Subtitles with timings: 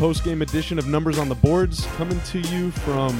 [0.00, 3.12] post game edition of Numbers on the Boards coming to you from.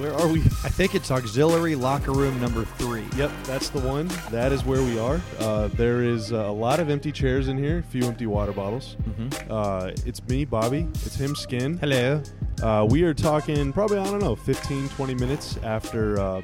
[0.00, 0.40] Where are we?
[0.40, 3.04] I think it's auxiliary locker room number three.
[3.16, 4.08] Yep, that's the one.
[4.32, 5.20] That is where we are.
[5.38, 8.50] Uh, there is uh, a lot of empty chairs in here, a few empty water
[8.50, 8.96] bottles.
[9.08, 9.52] Mm-hmm.
[9.52, 10.88] Uh, it's me, Bobby.
[10.94, 11.78] It's him, Skin.
[11.78, 12.20] Hello.
[12.60, 16.42] Uh, we are talking probably, I don't know, 15, 20 minutes after uh,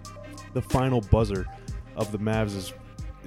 [0.55, 1.45] the final buzzer
[1.97, 2.73] of the Mavs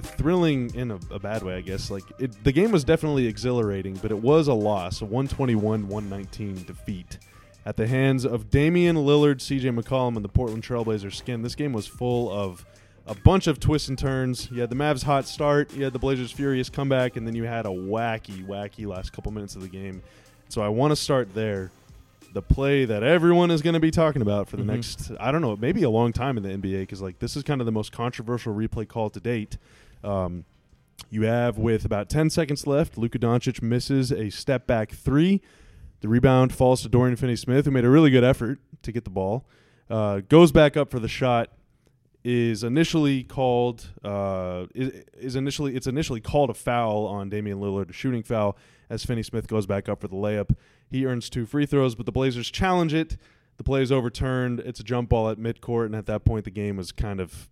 [0.02, 1.90] thrilling in a, a bad way, I guess.
[1.92, 7.18] Like it, the game was definitely exhilarating, but it was a loss, a 121-119 defeat
[7.66, 11.42] at the hands of Damian Lillard, CJ McCollum, and the Portland Trailblazers skin.
[11.42, 12.66] This game was full of
[13.08, 14.50] a bunch of twists and turns.
[14.52, 17.44] You had the Mavs hot start, you had the Blazers furious comeback, and then you
[17.44, 20.02] had a wacky, wacky last couple minutes of the game.
[20.50, 21.72] So I want to start there.
[22.34, 24.68] The play that everyone is going to be talking about for the Mhm.
[24.68, 27.44] next, I don't know, maybe a long time in the NBA, because like this is
[27.44, 29.58] kind of the most controversial replay call to date.
[30.04, 30.46] Um,
[31.10, 35.42] you have with about 10 seconds left, Luka Doncic misses a step back three.
[36.02, 39.10] The rebound falls to Dorian Finney-Smith, who made a really good effort to get the
[39.10, 39.46] ball.
[39.90, 41.50] Uh, goes back up for the shot.
[42.26, 47.90] Is initially called uh, is, is initially it's initially called a foul on Damian Lillard,
[47.90, 48.58] a shooting foul,
[48.90, 50.56] as Finney-Smith goes back up for the layup.
[50.90, 53.18] He earns two free throws, but the Blazers challenge it.
[53.58, 54.62] The play is overturned.
[54.62, 57.50] It's a jump ball at midcourt, and at that point, the game was kind of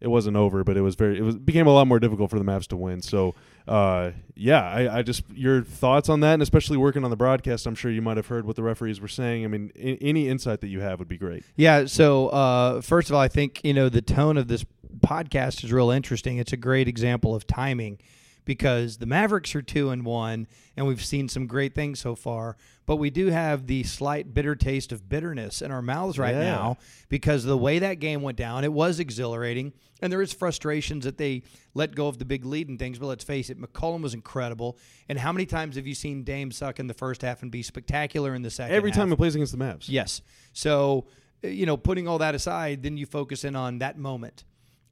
[0.00, 2.38] it wasn't over, but it was very it was became a lot more difficult for
[2.38, 3.00] the Mavs to win.
[3.02, 3.34] So,
[3.66, 7.66] uh, yeah, I, I just your thoughts on that, and especially working on the broadcast,
[7.66, 9.44] I'm sure you might have heard what the referees were saying.
[9.44, 11.44] I mean, I- any insight that you have would be great.
[11.56, 11.86] Yeah.
[11.86, 14.64] So uh, first of all, I think you know the tone of this
[15.00, 16.38] podcast is real interesting.
[16.38, 17.98] It's a great example of timing
[18.46, 22.56] because the Mavericks are two and one, and we've seen some great things so far.
[22.86, 26.40] But we do have the slight bitter taste of bitterness in our mouths right Yeah.
[26.44, 26.78] now
[27.10, 31.18] because the way that game went down, it was exhilarating, and there is frustrations that
[31.18, 31.42] they
[31.74, 32.98] let go of the big lead and things.
[32.98, 34.78] But let's face it, McCollum was incredible.
[35.08, 37.62] And how many times have you seen Dame suck in the first half and be
[37.62, 38.74] spectacular in the second?
[38.74, 38.98] Every half?
[38.98, 40.22] time he plays against the Mavs, Yes.
[40.52, 41.06] So,
[41.44, 44.44] uh, you know, putting all that aside, then you focus in on that moment.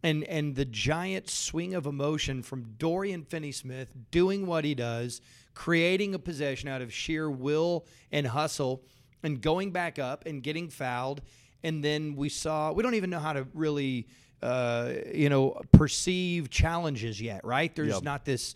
[0.05, 5.21] And and the giant swing of emotion from Dorian Finney-Smith doing what he does,
[5.55, 8.83] creating a possession out of sheer will and hustle
[9.23, 11.23] and going back up and getting fouled
[11.65, 14.07] and then we saw we don't even know how to really
[14.43, 17.75] uh, you know perceive challenges yet, right?
[17.75, 18.03] There's Yep.
[18.03, 18.55] not this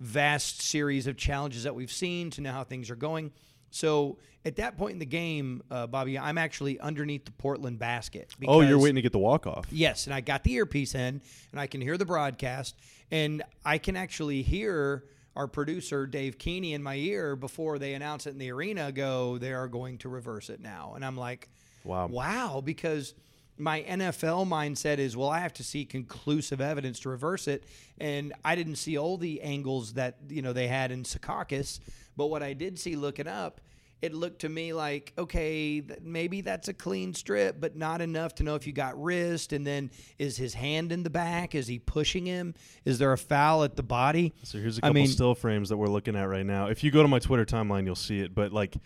[0.00, 3.32] vast series of challenges that we've seen to know how things are going.
[3.76, 8.34] So at that point in the game, uh, Bobby, I'm actually underneath the Portland basket.
[8.46, 9.66] oh, you're waiting to get the walk off.
[9.70, 11.20] Yes, and I got the earpiece in,
[11.52, 12.76] and I can hear the broadcast,
[13.10, 15.04] and I can actually hear
[15.34, 18.90] our producer Dave Keeney in my ear before they announce it in the arena.
[18.90, 21.48] Go, they are going to reverse it now, and I'm like,
[21.84, 22.06] Wow.
[22.06, 23.14] wow, because
[23.58, 27.64] my NFL mindset is, well, I have to see conclusive evidence to reverse it,
[27.98, 31.80] and I didn't see all the angles that you know they had in Secaucus,
[32.16, 33.60] but what I did see looking up.
[34.02, 38.42] It looked to me like okay, maybe that's a clean strip, but not enough to
[38.42, 39.54] know if you got wrist.
[39.54, 41.54] And then is his hand in the back?
[41.54, 42.54] Is he pushing him?
[42.84, 44.34] Is there a foul at the body?
[44.42, 46.66] So here's a couple mean- still frames that we're looking at right now.
[46.66, 48.34] If you go to my Twitter timeline, you'll see it.
[48.34, 48.76] But like,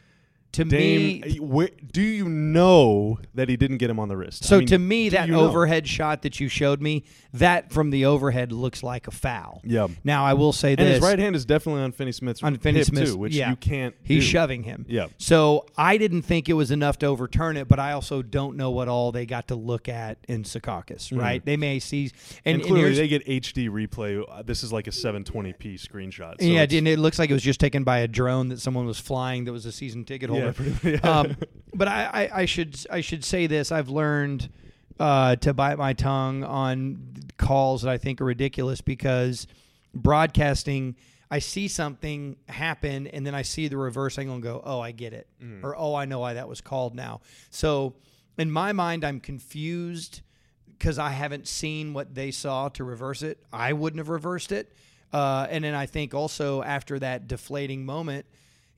[0.53, 4.45] To Dame, me, where, do you know that he didn't get him on the wrist?
[4.45, 5.49] So I mean, to me, that you know?
[5.49, 9.61] overhead shot that you showed me, that from the overhead looks like a foul.
[9.65, 9.87] Yeah.
[10.03, 12.55] Now I will say And this: his right hand is definitely on Finney Smith's on
[12.55, 13.51] hip Finney-Smith's, too, which yeah.
[13.51, 13.95] you can't.
[14.03, 14.31] He's do.
[14.31, 14.87] shoving him.
[14.89, 15.07] Yeah.
[15.19, 18.71] So I didn't think it was enough to overturn it, but I also don't know
[18.71, 21.45] what all they got to look at in Secaucus, right?
[21.45, 22.39] They may see, and, Mm-hmm.
[22.45, 24.25] And, and clearly here's- they get HD replay.
[24.29, 26.41] Uh, This is like a 720p screenshot.
[26.41, 28.87] So yeah, and it looks like it was just taken by a drone that someone
[28.87, 30.40] was flying that was a season ticket holder.
[30.40, 30.99] Yeah, pretty- yeah.
[31.21, 31.37] um,
[31.75, 34.49] but I, I, I should I should say this: I've learned
[34.99, 39.47] uh, to bite my tongue on calls that I think are ridiculous because
[39.95, 40.97] broadcasting.
[41.33, 44.91] I see something happen and then I see the reverse angle and go, "Oh, I
[44.91, 45.29] get it,"
[45.63, 47.21] or "Oh, I know why that was called now."
[47.51, 47.95] So,
[48.37, 50.23] in my mind, I'm confused
[50.77, 53.39] because I haven't seen what they saw to reverse it.
[53.53, 54.73] I wouldn't have reversed it.
[55.13, 58.27] Uh, and then I think also after that deflating moment,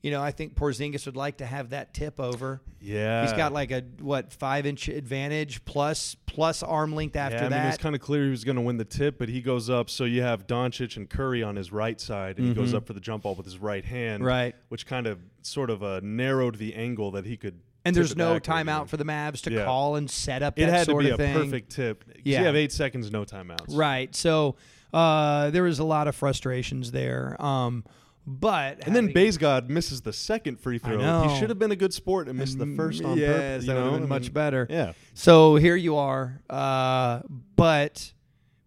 [0.02, 2.60] you know, I think Porzingis would like to have that tip over.
[2.81, 7.50] yeah, He's got like a what five inch advantage plus plus arm length after that.
[7.50, 9.16] yeah, I mean, it was kind of clear he was going to win the tip,
[9.19, 9.88] but he goes up.
[9.88, 12.94] So you have Doncic and Curry on his right side, and he goes up for
[12.94, 14.26] the jump ball with his right hand, Mm-hmm.
[14.28, 14.54] Right.
[14.69, 17.60] Which kind of sort of uh, narrowed the angle that he could.
[17.84, 18.72] and there's no backward, you know.
[18.72, 19.64] timeout for the Mavs to Yeah.
[19.66, 21.34] call and set up It that had to be of a thing.
[21.34, 22.05] perfect tip.
[22.25, 22.40] Yeah.
[22.40, 23.76] you have eight seconds, no timeouts.
[23.76, 24.14] Right.
[24.16, 24.56] So
[24.93, 27.37] uh, there was a lot of frustrations there.
[27.40, 27.84] Um,
[28.26, 31.28] but And then Bays God misses the second free throw.
[31.28, 33.66] He should have been a good sport and missed the first on yes, purpose.
[33.66, 34.66] that you would have been much better.
[34.70, 34.92] Yeah.
[35.14, 37.20] So here you are, uh,
[37.56, 38.12] but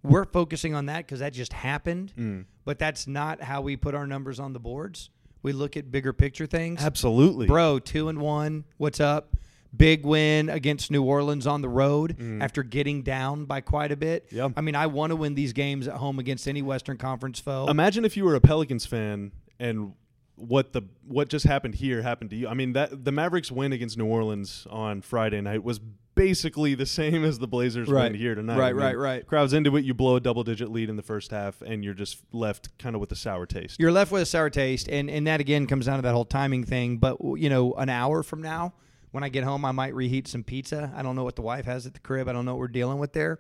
[0.04, 2.14] we're focusing on that because that just happened.
[2.18, 2.46] Mm.
[2.66, 5.10] But that's not how we put our numbers on the boards.
[5.44, 6.84] we look at bigger picture things.
[6.84, 7.46] Absolutely.
[7.48, 8.66] Bro, two and one.
[8.78, 9.38] What's up?
[9.76, 14.30] Big win against New Orleans on the road after getting down by quite a bit.
[14.30, 14.34] Mm.
[14.34, 14.50] Yeah.
[14.56, 17.68] I mean, I want to win these games at home against any Western Conference foe.
[17.68, 19.94] Imagine if you were a Pelicans fan and
[20.36, 22.48] what the what just happened here happened to you.
[22.48, 25.80] I mean that the Mavericks win against New Orleans on Friday night was
[26.16, 28.12] basically the same as the Blazers Right.
[28.12, 28.58] win here tonight.
[28.58, 29.28] Right, I mean, right, right.
[29.28, 31.94] Crowds into it, you blow a double digit lead in the first half and you're
[31.94, 33.80] just left kind of with a sour taste.
[33.80, 36.26] You're left with a sour taste, and and that again comes down to that whole
[36.26, 36.98] timing thing.
[36.98, 38.74] But you know, an hour from now,
[39.12, 40.92] when I get home, I might reheat some pizza.
[40.96, 42.28] I don't know what the wife has at the crib.
[42.28, 43.40] I don't know what we're dealing with there,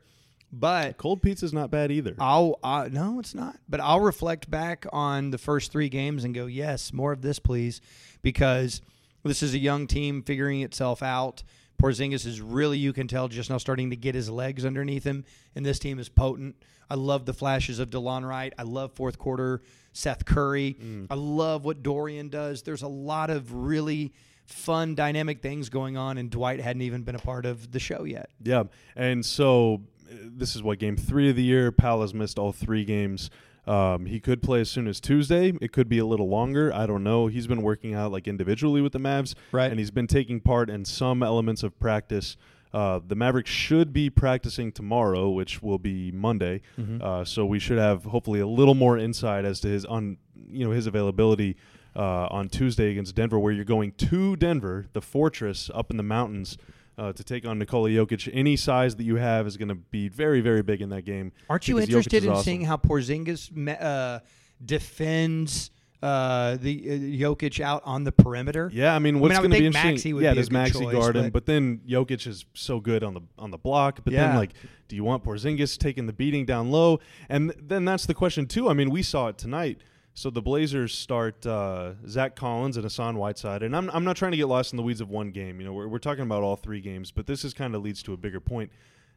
[0.59, 2.15] but Cold pizza's not bad either.
[2.19, 3.57] I'll uh, no, it's not.
[3.67, 7.39] But I'll reflect back on the first three games and go, yes, more of this,
[7.39, 7.81] please,
[8.21, 8.81] because
[9.23, 11.43] this is a young team figuring itself out.
[11.81, 15.25] Porzingis is really, you can tell, just now starting to get his legs underneath him,
[15.55, 16.55] and this team is potent.
[16.89, 18.53] I love the flashes of Delon Wright.
[18.57, 19.61] I love fourth quarter
[19.91, 20.77] Seth Curry.
[21.09, 22.61] I love what Dorian does.
[22.61, 24.13] There's a lot of really
[24.45, 28.03] fun, dynamic things going on, and Dwight hadn't even been a part of the show
[28.03, 28.29] yet.
[28.41, 28.63] Yeah,
[28.95, 31.71] and so this is what game three of the year.
[31.71, 33.29] Powell has missed all three games.
[33.67, 35.51] Um, he could play as soon as Tuesday.
[35.59, 36.71] It could be a little longer.
[36.73, 37.27] I don't know.
[37.27, 39.69] He's been working out like individually with the Mavs, Right.
[39.71, 42.37] And he's been taking part in some elements of practice.
[42.71, 46.61] Uh, the Mavericks should be practicing tomorrow, which will be Monday.
[47.01, 50.17] Uh, so we should have hopefully a little more insight as to his on
[50.51, 51.55] you know his availability
[51.95, 56.03] uh, on Tuesday against Denver, where you're going to Denver, the fortress up in the
[56.03, 56.57] mountains,
[56.97, 58.30] uh, to take on Nikola Jokic.
[58.33, 61.31] Any size that you have is going to be very, very big in that game.
[61.50, 62.44] Aren't you interested in awesome.
[62.44, 64.19] seeing how Porzingis me- uh,
[64.63, 65.71] defends
[66.01, 66.94] uh, the uh,
[67.30, 68.69] Jokic out on the perimeter?
[68.74, 70.18] Yeah, I mean, what's I would going to be interesting?
[70.21, 71.24] Yeah, be good Maxi choice, guard him?
[71.25, 74.00] but- But then Jokic is so good on the on the block.
[74.03, 74.27] But Yeah.
[74.27, 74.51] then, like,
[74.88, 77.00] do you want Porzingis taking the beating down low?
[77.30, 78.69] And th- then that's the question too.
[78.69, 79.80] I mean, we saw it tonight.
[80.17, 84.31] So the Blazers start uh, Zach Collins and Hassan Whiteside, and I'm I'm not trying
[84.31, 85.59] to get lost in the weeds of one game.
[85.59, 88.01] You know, we're we're talking about all three games, but this is kind of leads
[88.03, 88.71] to a bigger point.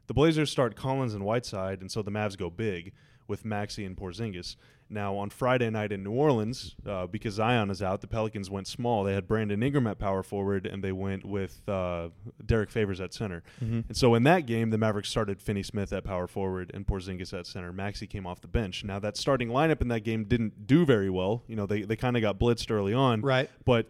[0.09, 2.93] The Blazers start Collins and Whiteside, and so the Mavs go big
[3.29, 4.57] with Maxi and Porzingis.
[4.91, 8.67] Now on Friday night in New Orleans, uh, because Zion is out, the Pelicans went
[8.67, 9.05] small.
[9.05, 12.09] They had Brandon Ingram at power forward, and they went with uh,
[12.47, 13.43] Derrick Favors at center.
[13.63, 13.81] Mm-hmm.
[13.89, 17.39] And so in that game, the Mavericks started Finney Smith at power forward and Porzingis
[17.39, 17.73] at center.
[17.73, 18.83] Maxi came off the bench.
[18.83, 21.43] Now that starting lineup in that game didn't do very well.
[21.47, 23.51] You know, they they kind of got blitzed early on, Right.
[23.67, 23.87] but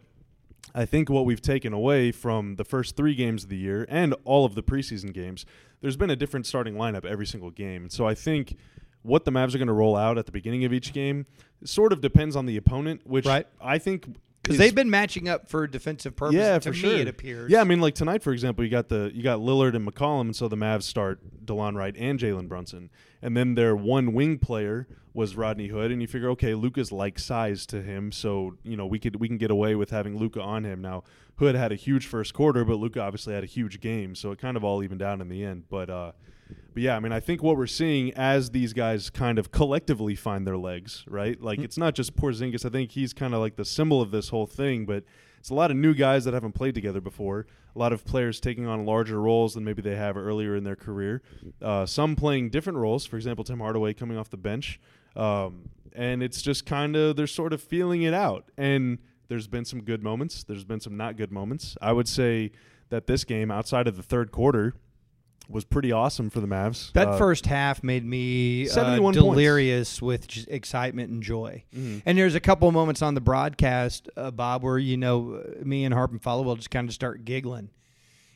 [0.75, 4.15] I think what we've taken away from the first three games of the year and
[4.25, 5.47] all of the preseason games,
[5.81, 7.83] there's been a different starting lineup every single game.
[7.83, 8.57] And so I think
[9.03, 11.27] what the Mavs are going to roll out at the beginning of each game
[11.65, 13.47] sort of depends on the opponent, which Right.
[13.61, 14.07] I think
[14.43, 16.39] Because they've been matching up for defensive purposes.
[16.41, 16.97] yeah, to for me, sure.
[16.97, 17.51] it appears.
[17.51, 20.21] Yeah, I mean, like tonight, for example, you got the you got Lillard and McCollum,
[20.23, 22.91] and so the Mavs start Delon Wright and Jalen Brunson,
[23.23, 27.19] and then their one wing player was Rodney Hood, and you figure, okay, Luka's like
[27.19, 30.41] size to him, so you know we could we can get away with having Luka
[30.41, 30.81] on him.
[30.81, 31.03] Now
[31.37, 34.39] Hood had a huge first quarter, but Luka obviously had a huge game, so it
[34.39, 35.65] kind of all evened out in the end.
[35.69, 36.13] But uh,
[36.75, 40.15] but yeah, I mean, I think what we're seeing as these guys kind of collectively
[40.15, 41.41] find their legs, right?
[41.41, 42.65] Like it's not just Porzingis.
[42.65, 45.05] I think he's kind of like the symbol of this whole thing, but
[45.39, 47.47] it's a lot of new guys that haven't played together before.
[47.75, 50.77] A lot of players taking on larger roles than maybe they have earlier in their
[50.77, 51.23] career.
[51.63, 53.07] Uh, some playing different roles.
[53.07, 54.81] For example, Tim Hardaway coming off the bench,
[55.17, 58.51] um, and it's just kind of they're sort of feeling it out.
[58.57, 60.45] And there's been some good moments.
[60.45, 61.77] There's been some not good moments.
[61.81, 62.51] I would say
[62.89, 64.75] that this game, outside of the third quarter,
[65.49, 66.93] was pretty awesome for the Mavs.
[66.93, 69.19] That Uh, first half made me uh, 71 points.
[69.25, 71.65] delirious with just excitement and joy.
[71.75, 72.03] Mhm.
[72.05, 75.95] And there's a couple moments on the broadcast, uh, Bob, where you know me and
[75.95, 77.71] Harp and Follow will just kind of start giggling.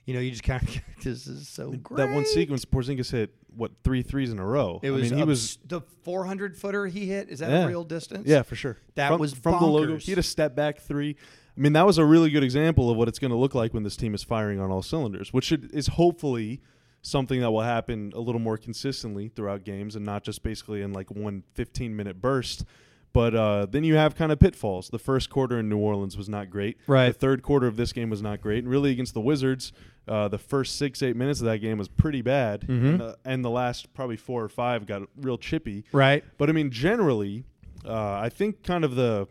[0.06, 1.98] You know, you just kind of this is so great.
[1.98, 4.80] that one sequence, Porzingis hit what three threes in a row.
[4.82, 7.28] It was, I mean, he was the 400 footer he hit.
[7.28, 7.64] Is that Yeah.
[7.64, 8.26] a real distance?
[8.26, 8.78] Yeah, for sure.
[8.94, 9.98] That from, was from the logo.
[9.98, 11.14] He had a step back three.
[11.54, 13.74] I mean, that was a really good example of what it's going to look like
[13.74, 16.62] when this team is firing on all cylinders, which should, is hopefully
[17.02, 20.92] something that will happen a little more consistently throughout games and not just basically in
[20.92, 22.64] like one 15 minute burst.
[23.12, 24.88] But uh, then you have kind of pitfalls.
[24.88, 26.78] The first quarter in New Orleans was not great.
[26.86, 27.08] Right.
[27.08, 28.60] The third quarter of this game was not great.
[28.64, 29.70] And really, against the Wizards,
[30.08, 32.62] uh, the first six, eight minutes of that game was pretty bad.
[32.62, 32.68] Mhm.
[32.68, 35.84] And, the, and the last probably four or five got real chippy.
[35.92, 36.24] Right.
[36.38, 37.44] But I mean, generally,
[37.84, 39.28] uh, I think kind of the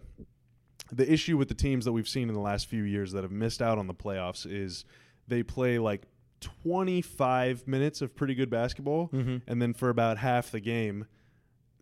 [0.91, 3.31] the issue with the teams that we've seen in the last few years that have
[3.31, 4.83] missed out on the playoffs is
[5.27, 6.01] they play like
[6.41, 9.41] 25 minutes of pretty good basketball, Mhm.
[9.48, 11.05] and then for about half the game,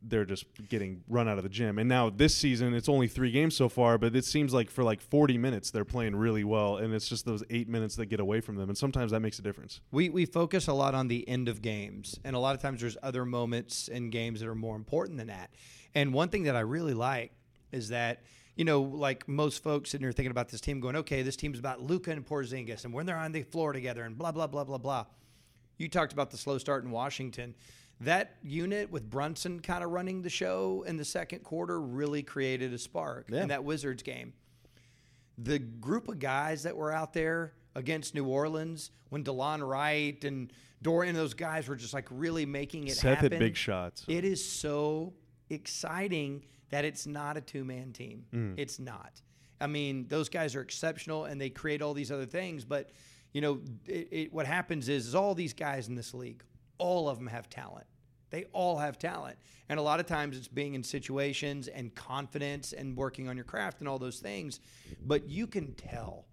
[0.02, 1.78] they're just getting run out of the gym.
[1.78, 4.82] And now this season, it's only three games so far, but it seems like for
[4.82, 8.22] like 40 minutes, they're playing really well, and it's just those eight minutes that get
[8.22, 9.82] away from them, and sometimes that makes a difference.
[9.92, 12.80] We, we focus a lot on the end of games, and a lot of times
[12.80, 15.52] there's other moments in games that are more important than that.
[15.94, 17.34] And one thing that I really like
[17.74, 18.24] is that
[18.60, 21.58] you know, like most folks sitting there thinking about this team, going, okay, this team's
[21.60, 24.66] about Luka and Porzingis, and when they're on the floor together, and blah blah blah
[24.66, 25.06] blah blah.
[25.78, 27.56] You talked about the slow start in Washington.
[28.02, 32.74] That unit with Brunson kind of running the show in the second quarter really created
[32.74, 33.44] a spark Yeah.
[33.44, 34.34] in that Wizards game.
[35.38, 40.52] The group of guys that were out there against New Orleans when Delon Wright and
[40.82, 43.32] Dorian, those guys were just like really making it Seth happen.
[43.32, 44.04] hit big shots.
[44.10, 45.14] It is so
[45.50, 48.26] exciting that it's not a two man team.
[48.34, 48.56] Mm.
[48.58, 49.22] It's not.
[49.62, 52.64] I mean, those guys are exceptional and they create all these other things.
[52.64, 52.92] But,
[53.34, 56.44] you know, it, it, what happens is, is all these guys in this league,
[56.78, 57.86] all of them have talent.
[58.30, 59.38] They all have talent.
[59.70, 63.44] And a lot of times it's being in situations and confidence and working on your
[63.44, 64.60] craft and all those things.
[65.06, 66.26] But you can tell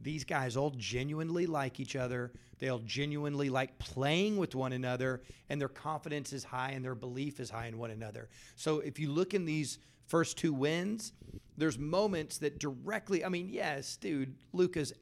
[0.00, 2.32] these guys all genuinely like each other.
[2.58, 6.94] They all genuinely like playing with one another, and their confidence is high and their
[6.94, 8.28] belief is high in one another.
[8.56, 11.12] So if you look in these first two wins,
[11.56, 14.92] there's moments that directly, I mean, yes, dude, Luka's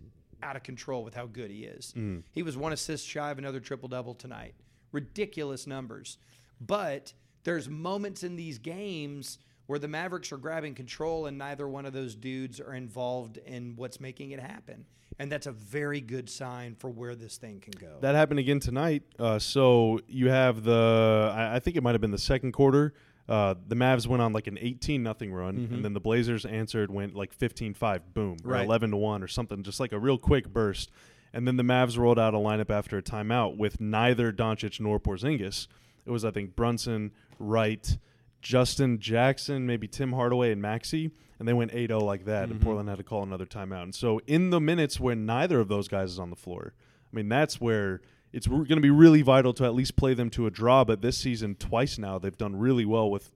[0.43, 1.93] out of control with how good he is.
[1.97, 2.23] Mm.
[2.33, 4.55] He was one assist shy of another triple double tonight.
[4.93, 6.19] Ridiculous numbers.
[6.61, 7.13] But
[7.45, 11.92] there's moments in these games where the Mavericks are grabbing control and neither one of
[11.92, 14.85] those dudes are involved in what's making it happen.
[15.18, 17.99] And that's a very good sign for where this thing can go.
[18.00, 19.04] That happened again tonight.
[19.18, 22.94] Uh, so you have the, I, I think it might have been the second quarter.
[23.28, 26.90] Uh, the Mavs went on like an 18 nothing run, and then the Blazers answered,
[26.90, 28.64] went like 15 5, boom, or Right.
[28.66, 30.90] 11 to 1 or something, just like a real quick burst.
[31.33, 35.00] And then the Mavs rolled out a lineup after a timeout with neither Doncic nor
[35.00, 35.68] Porzingis.
[36.04, 37.97] It was, I think, Brunson, Wright,
[38.45, 41.11] Justin Jackson, maybe Tim Hardaway, and Maxi.
[41.41, 42.65] And they went 8 0 like that, and mm-hmm.
[42.65, 43.83] Portland had to call another timeout.
[43.83, 46.75] And so, in the minutes when neither of those guys is on the floor,
[47.13, 50.31] I mean, that's where it's going to be really vital to at least play them
[50.31, 50.85] to a draw.
[50.85, 53.33] But this season, twice now, they've done really well with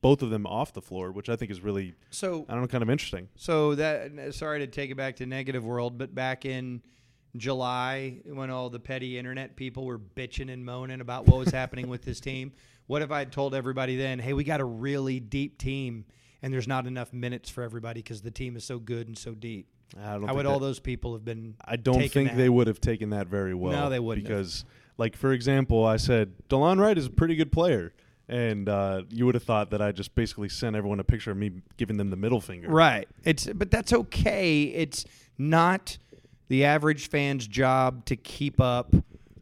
[0.00, 2.68] both of them off the floor, which I think is really, so I don't know,
[2.68, 3.28] kind of interesting.
[3.36, 6.82] So that sorry to take it back to negative world, but back in
[7.36, 11.88] July when all the petty internet people were bitching and moaning about what was happening
[11.88, 12.52] with this team,
[12.90, 16.04] what if I had told everybody then, "Hey, we got a really deep team
[16.42, 19.32] and there's not enough minutes for everybody because the team is so good and so
[19.32, 22.48] deep." I don't How would that- all those people have been I don't think they
[22.48, 23.72] would have taken that very well.
[23.72, 24.36] No, they wouldn't have.
[24.36, 24.64] Because,
[24.98, 27.92] like, for example, I said, Delon Wright is a pretty good player.
[28.28, 31.36] And uh, you would have thought that I just basically sent everyone a picture of
[31.36, 32.68] me giving them the middle finger.
[32.68, 33.08] Right.
[33.24, 34.62] It's but that's okay.
[34.62, 35.04] It's
[35.36, 35.98] not
[36.46, 38.94] the average fan's job to keep up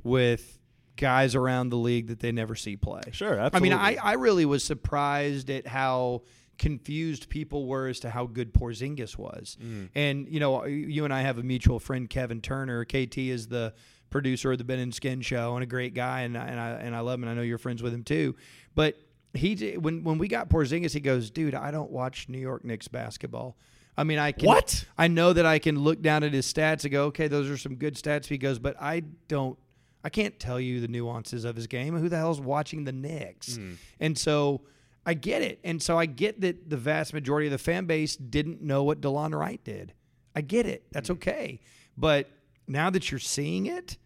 [0.02, 0.57] with
[0.98, 3.00] guys around the league that they never see play.
[3.12, 3.96] Sure, I mean, I.
[3.96, 6.22] I really was surprised at how
[6.58, 9.56] confused people were as to how good Porzingis was.
[9.62, 9.88] Mm.
[9.94, 12.84] And you know, you and I have a mutual friend, Kevin Turner.
[12.84, 13.72] KT is the
[14.10, 16.70] producer of the Ben and Skin show and a great guy, and I, and I
[16.70, 17.24] and I love him.
[17.24, 18.36] And I know you're friends with him too.
[18.74, 18.96] But
[19.34, 22.88] he when when we got Porzingis, he goes, "Dude, I don't watch New York Knicks
[22.88, 23.56] basketball."
[23.96, 24.46] I mean, I can.
[24.46, 24.84] What?
[24.96, 27.58] I know that I can look down at his stats and go, "Okay, those are
[27.58, 29.58] some good stats." He goes, "But I don't.
[30.04, 31.96] I can't tell you the nuances of his game.
[31.96, 33.74] Who the hell's watching the Knicks?" Hmm.
[34.00, 34.62] And so.
[35.06, 35.58] I get it.
[35.64, 39.00] And so I get that the vast majority of the fan base didn't know what
[39.00, 39.94] Delon Wright did.
[40.36, 40.84] I get it.
[40.92, 41.14] That's hmm.
[41.14, 41.60] okay.
[41.96, 42.28] But
[42.66, 43.96] now that you're seeing it,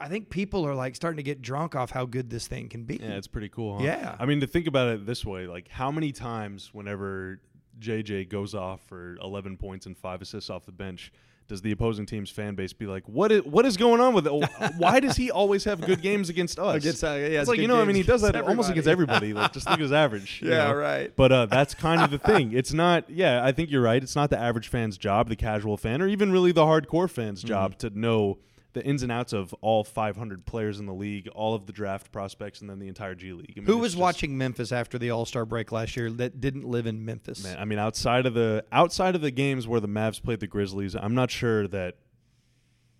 [0.00, 2.84] I think people are like starting to get drunk off how good this thing can
[2.84, 2.96] be.
[2.96, 3.78] Yeah, it's pretty cool.
[3.78, 3.84] Huh?
[3.84, 4.16] Yeah.
[4.18, 7.40] I mean, to think about it this way, like how many times whenever
[7.80, 11.12] JJ goes off for 11 points and five assists off the bench,
[11.48, 14.26] does the opposing team's fan base be like, "What is what is going on with
[14.26, 14.32] it?
[14.76, 17.66] Why does he always have good games against us?" Against, uh, yeah, it's like you
[17.66, 19.32] know, I mean, he does that against almost against everybody.
[19.32, 20.40] Like just look at his average.
[20.44, 20.74] Yeah, know?
[20.74, 21.12] right.
[21.16, 22.52] But uh, that's kind of the thing.
[22.52, 23.08] It's not.
[23.10, 24.02] Yeah, I think you're right.
[24.02, 27.40] It's not the average fan's job, the casual fan, or even really the hardcore fan's
[27.40, 27.48] Mm-hmm.
[27.48, 28.38] job to know
[28.78, 32.10] the ins and outs of all 500 players in the league, all of the draft
[32.12, 33.54] prospects, and then the entire G League.
[33.56, 36.40] I mean, Who was just- watching Memphis after the All Star break last year that
[36.40, 37.42] didn't live in Memphis?
[37.44, 40.46] Man, I mean, outside of the outside of the games where the Mavs played the
[40.46, 41.96] Grizzlies, I'm not sure that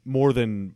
[0.04, 0.75] more than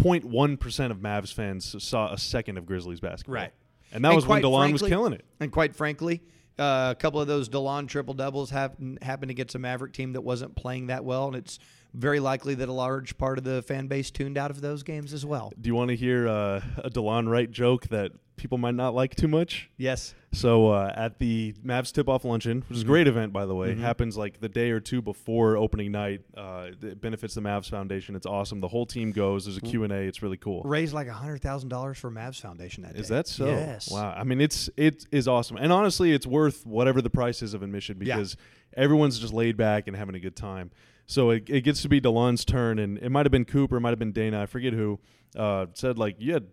[0.00, 3.34] 0.1 percent of Mavs fans saw a second of Grizzlies basketball.
[3.34, 3.52] Right.
[3.92, 5.24] and that And was when Delon was killing it.
[5.40, 6.22] And quite frankly,
[6.58, 10.20] uh, a couple of those Delon triple doubles have happened against a Maverick team that
[10.22, 11.58] wasn't playing that well, and it's
[11.94, 15.12] very likely that a large part of the fan base tuned out of those games
[15.12, 15.52] as well.
[15.60, 19.16] Do you want to hear uh, a Delon Wright joke that people might not like
[19.16, 19.68] too much?
[19.78, 20.14] Yes.
[20.32, 22.92] So uh, at the Mavs tip-off luncheon, which is a Mm-hmm.
[22.92, 26.20] great event by the way, happens like the day or two before opening night.
[26.36, 28.14] Uh, it benefits the Mavs Foundation.
[28.14, 28.60] It's awesome.
[28.60, 29.46] The whole team goes.
[29.46, 29.96] There's a Q and A.
[30.02, 30.62] It's really cool.
[30.64, 33.00] Raised like hundred thousand dollars for Mavs Foundation that day.
[33.00, 33.46] Is that so?
[33.46, 33.90] Yes.
[33.90, 34.14] Wow.
[34.16, 37.62] I mean, it's it is awesome, and honestly, it's worth whatever the price is of
[37.62, 38.16] admission Yeah.
[38.16, 38.36] because
[38.76, 40.70] everyone's just laid back and having a good time.
[41.08, 43.80] So it, it gets to be Delon's turn, and it might have been Cooper, it
[43.80, 45.00] might have been Dana, I forget who,
[45.34, 46.48] uh, said like you had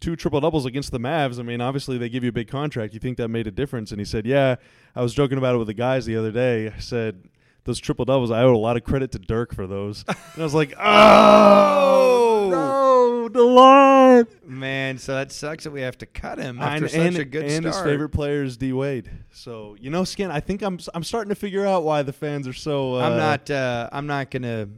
[0.00, 1.38] two triple doubles against the Mavs.
[1.38, 2.94] I mean, obviously they give you a big contract.
[2.94, 3.92] You think that made a difference?
[3.92, 4.56] And he said, "Yeah,
[4.96, 6.68] I was joking about it with the guys the other day.
[6.68, 7.28] I said."
[7.64, 10.04] Those triple doubles, I owe a lot of credit to Dirk for those.
[10.08, 12.81] And I was like, oh, no,
[13.28, 14.26] Delon.
[14.46, 17.24] Man, so that sucks that we have to cut him And, after such and, a
[17.24, 19.10] good and his favorite player is D Wade.
[19.32, 20.30] So you know, Skin.
[20.30, 22.96] I think I'm I'm starting to figure out why the fans are so.
[22.96, 23.50] Uh, I'm not.
[23.50, 24.68] Uh, I'm not gonna.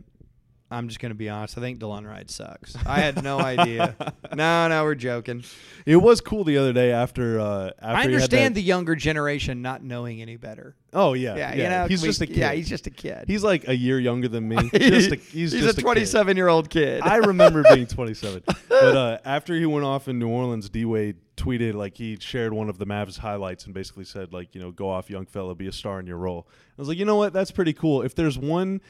[0.71, 1.57] I'm just gonna be honest.
[1.57, 2.75] I think Delon Wright sucks.
[2.87, 3.95] I had no idea.
[4.35, 5.45] No, no, we're joking.
[5.87, 7.39] It was cool the other day after.
[7.39, 10.75] Uh, after I understand the younger generation not knowing any better.
[10.93, 11.63] Oh yeah, Yeah, yeah.
[11.63, 12.37] you know, he's we- just a kid.
[12.39, 13.25] Yeah, he's just a kid.
[13.29, 14.57] He's like a year younger than me.
[14.75, 15.83] just a, he's, He's just a kid.
[15.83, 17.03] 27 year old kid.
[17.03, 18.43] I remember being 27.
[18.69, 22.53] But uh, after he went off in New Orleans, D Wade tweeted like he shared
[22.53, 25.55] one of the Mavs highlights and basically said like you know go off young fella,
[25.55, 26.49] be a star in your role.
[26.49, 28.03] I was like you know what that's pretty cool.
[28.03, 28.81] If there's one.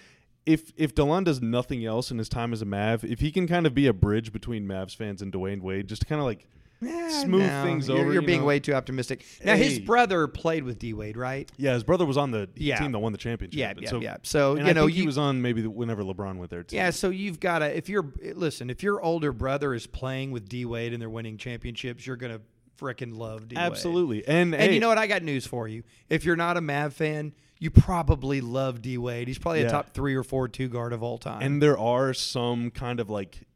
[0.47, 3.47] If if Delon does nothing else in his time as a Mav, if he can
[3.49, 6.27] kind of be a bridge between Mavs fans and Dwyane Wade, just to kind of
[6.27, 6.47] like
[6.83, 8.47] Yeah, smooth no, things you're, over, You're you being know?
[8.47, 9.25] way too optimistic.
[9.43, 11.51] Now his brother played with D Wade, right?
[11.57, 12.79] yeah, his brother was on the Yeah.
[12.79, 13.59] team that won the championship.
[13.59, 14.17] Yeah, yeah, so, yeah.
[14.23, 16.77] So you I know, you he was on maybe the, whenever LeBron went there too.
[16.77, 20.47] Yeah, so you've got to if you're listen, if your older brother is playing with
[20.49, 22.41] D Wade and they're winning championships, you're gonna
[22.79, 23.63] frickin' love D Wade.
[23.65, 24.27] absolutely.
[24.29, 24.99] And And hey, you know what?
[24.99, 25.85] I got news for you.
[26.11, 29.29] If you're not a Mav fan, you probably love D Wade.
[29.29, 29.69] He's probably Yeah.
[29.69, 31.43] a top three or four two guard of all time.
[31.43, 33.47] And there are some kind of like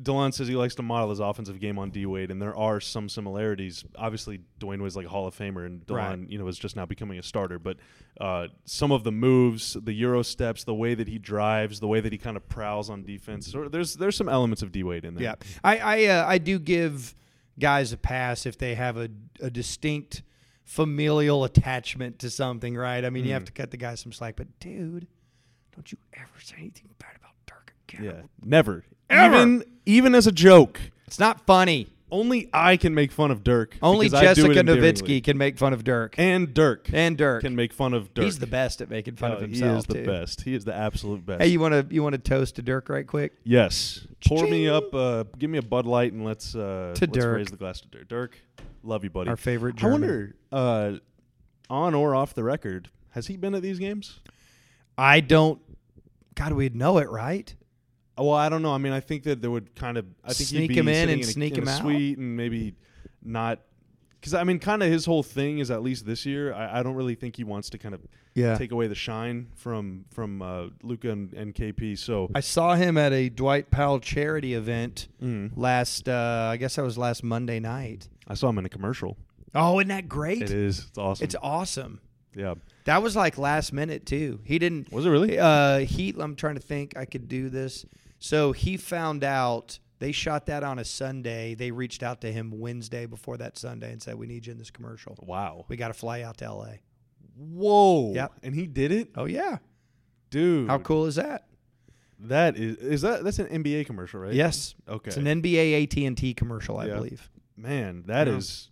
[0.00, 2.78] Delon says he likes to model his offensive game on D Wade, and there are
[2.80, 3.84] some similarities.
[3.96, 6.30] Obviously, Dwyane was like a Hall of Famer, and Delon, Right.
[6.30, 7.58] you know, is just now becoming a starter.
[7.58, 7.78] But
[8.20, 11.98] uh, some of the moves, the Euro steps, the way that he drives, the way
[12.00, 14.84] that he kind of prowls on defense, sort of, there's there's some elements of D
[14.84, 15.24] Wade in there.
[15.24, 15.34] yeah,
[15.64, 17.16] I I, uh, I do give
[17.58, 19.08] guys a pass if they have a,
[19.40, 20.22] a distinct
[20.68, 23.04] familial attachment to something, right?
[23.04, 25.06] I mean, you have to cut the guy some slack, but dude,
[25.74, 28.04] don't you ever say anything bad about Dirk again.
[28.04, 29.34] yeah, never, Ever.
[29.36, 30.78] even even as a joke.
[31.06, 31.88] It's not funny.
[32.10, 33.76] Only I can make fun of Dirk.
[33.82, 34.72] Only because I do it Jessica.
[34.72, 36.14] Nowitzki can make fun of Dirk.
[36.18, 37.42] and Dirk And Dirk.
[37.42, 38.24] can make fun of Dirk.
[38.24, 39.72] He's the best at making fun Oh, of himself.
[39.72, 40.06] He is the too.
[40.06, 40.40] best.
[40.42, 41.42] He is the absolute best.
[41.42, 43.32] Hey, you want to you want to toast to Dirk right quick?
[43.44, 44.06] yes.
[44.26, 44.92] Pour me up.
[44.94, 47.36] Uh, give me a Bud Light and let's uh, To let's Dirk.
[47.36, 48.08] raise the glass to Dirk.
[48.08, 48.38] Dirk,
[48.82, 49.30] love you, buddy.
[49.30, 50.92] Our favorite I wonder, uh,
[51.70, 54.20] on or off the record, has he been at these games?
[54.96, 55.60] I don't.
[56.34, 57.52] God, we'd know it, right?
[58.16, 58.72] Well, I don't know.
[58.74, 61.20] I mean, I think that there would kind of I think Sneak him in and
[61.22, 61.80] in a, sneak in him out?
[61.80, 62.74] suite and maybe
[63.22, 63.60] not.
[64.20, 66.52] Because I mean, kind of his whole thing is at least this year.
[66.52, 68.00] I, I don't really think he wants to kind of
[68.34, 68.56] Yeah.
[68.58, 71.96] take away the shine from from uh, Luka and, and KP.
[71.96, 76.08] So I saw him at a Dwight Powell charity event mm, last.
[76.08, 78.08] Uh, I guess that was last Monday night.
[78.28, 79.16] I saw him in a commercial.
[79.54, 80.42] Oh, isn't that great?
[80.42, 80.86] It is.
[80.88, 81.24] It's awesome.
[81.24, 82.00] It's awesome.
[82.36, 82.54] yeah.
[82.84, 84.40] That was like last minute too.
[84.44, 84.92] He didn't.
[84.92, 85.38] Was it really?
[85.38, 86.14] Uh, he.
[86.18, 86.96] I'm trying to think.
[86.96, 87.84] I could do this.
[88.18, 91.54] So he found out they shot that on a Sunday.
[91.54, 94.58] They reached out to him Wednesday before that Sunday and said, "We need you in
[94.58, 95.16] this commercial.
[95.20, 95.64] Wow.
[95.68, 96.80] We got to fly out to L.A."
[97.36, 98.12] Whoa.
[98.14, 98.32] Yep.
[98.42, 99.58] And he did it, Oh yeah.
[100.30, 100.68] dude.
[100.68, 101.46] How cool is that?
[102.20, 102.76] That is.
[102.78, 104.32] Is that that's an NBA commercial, right?
[104.34, 104.74] Yes.
[104.88, 105.08] Okay.
[105.08, 106.94] It's an NBA AT and T commercial, I Yeah.
[106.96, 107.30] believe.
[107.58, 108.36] Man, that Yeah.
[108.36, 108.70] is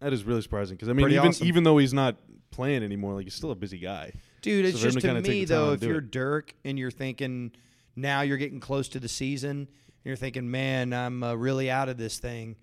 [0.00, 1.46] that is really surprising because I mean, Pretty even awesome.
[1.46, 2.16] even though he's not
[2.50, 4.12] playing anymore, like he's still a busy guy.
[4.42, 6.10] Dude, So it's just to to me though, if you're it.
[6.10, 7.52] Dirk and you're thinking
[7.96, 9.68] now you're getting close to the season, and
[10.04, 12.56] you're thinking, man, I'm uh, really out of this thing.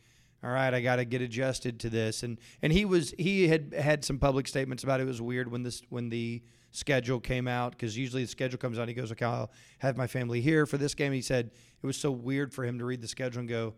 [0.43, 2.21] All right, I got to get adjusted to this.
[2.21, 5.63] And and he was he had had some public statements about it was weird when
[5.63, 8.87] this when the schedule came out because usually the schedule comes out.
[8.87, 11.13] He goes, okay, I'll have my family here for this game.
[11.13, 13.73] He said it was so weird for him to read the schedule and go,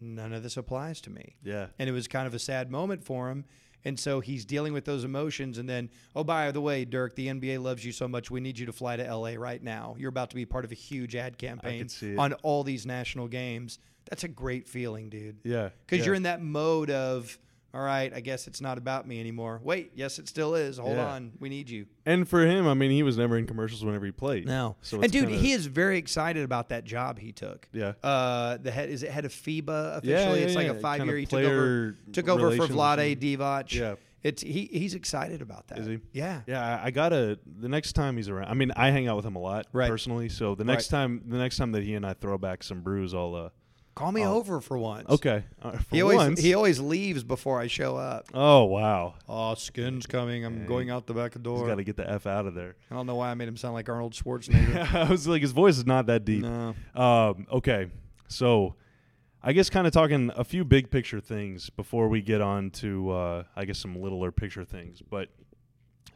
[0.00, 1.66] none of this applies to me Yeah.
[1.78, 3.44] and it was kind of a sad moment for him.
[3.84, 5.56] And so he's dealing with those emotions.
[5.56, 8.28] And then, oh, by the way, Dirk, the NBA loves you so much.
[8.28, 9.94] We need you to fly to LA right now.
[9.96, 13.78] You're about to be part of a huge ad campaign on all these national games.
[14.10, 15.38] That's a great feeling, dude.
[15.44, 15.70] Yeah.
[15.86, 16.06] Because yeah.
[16.06, 17.38] you're in that mode of,
[17.74, 19.60] all right, I guess it's not about me anymore.
[19.62, 20.78] Wait, yes, it still is.
[20.78, 21.06] Hold Yeah.
[21.06, 21.32] on.
[21.38, 21.86] We need you.
[22.06, 24.46] And for him, I mean, he was never in commercials whenever he played.
[24.46, 24.76] No.
[24.80, 27.68] So and dude, kinda- he is very excited about that job he took.
[27.72, 27.92] Yeah.
[28.02, 30.10] Uh, the head is it head of FIBA officially?
[30.12, 31.16] Yeah, yeah, it's like a five year.
[31.18, 33.16] He took over took over for Vlade.
[33.16, 33.72] Divac.
[33.74, 33.96] Yeah.
[34.22, 35.78] It's he he's excited about that.
[35.78, 36.00] Is he?
[36.12, 36.40] Yeah.
[36.46, 37.38] Yeah, I, gotta.
[37.60, 39.88] The next time he's around, I mean, I hang out with him a lot Right.
[39.88, 40.28] personally.
[40.28, 43.14] So the next time, the next time that he and I throw back some brews,
[43.14, 43.34] I'll.
[43.34, 43.48] uh
[43.98, 44.34] Call me Oh.
[44.36, 45.08] over for once.
[45.08, 45.42] Okay.
[45.60, 46.40] Uh, for He always once.
[46.40, 48.26] he always leaves before I show up.
[48.32, 49.14] oh wow.
[49.28, 50.44] Oh, skin's coming.
[50.44, 51.66] I'm going out the back He's door.
[51.66, 52.76] got to get the f out of there.
[52.90, 54.94] I don't know why I made him sound like Arnold Schwarzenegger.
[54.94, 56.42] I was like, his voice is not that deep.
[56.44, 56.74] no.
[56.94, 57.88] Um, okay,
[58.28, 58.76] so
[59.42, 63.10] I guess kind of talking a few big picture things before we get on to
[63.10, 65.02] uh, I guess some littler picture things.
[65.02, 65.28] But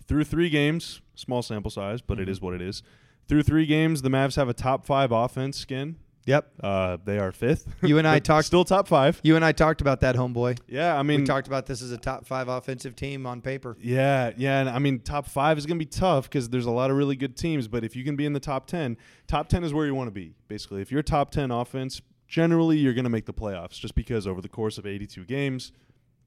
[0.07, 2.31] through three games, small sample size, but it Mhm.
[2.33, 2.83] is what it is.
[3.29, 5.97] Through three games, the Mavs have a top five offense skin.
[6.25, 6.53] Yep.
[6.63, 7.67] Uh, they are fifth.
[7.83, 9.21] You and I talked- still top five.
[9.25, 10.59] You and I talked about that, homeboy.
[10.69, 13.77] Yeah, I mean, we talked about this as a top five offensive team on paper.
[13.81, 16.71] Yeah, yeah, and I mean top five is going to be tough because there's a
[16.71, 17.67] lot of really good teams.
[17.67, 20.07] But if you can be in the top ten, top ten is where you want
[20.09, 20.35] to be.
[20.49, 23.79] Basically, if you're top ten offense, generally you're going to make the playoffs.
[23.81, 25.73] Just because over the course of 82 games,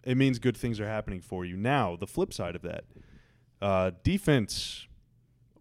[0.04, 1.56] it means good things are happening for you.
[1.58, 2.84] Now, the flip side of that,
[3.62, 4.88] uh, defense,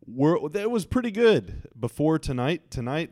[0.06, 2.70] were that was pretty good before tonight.
[2.70, 3.10] Tonight.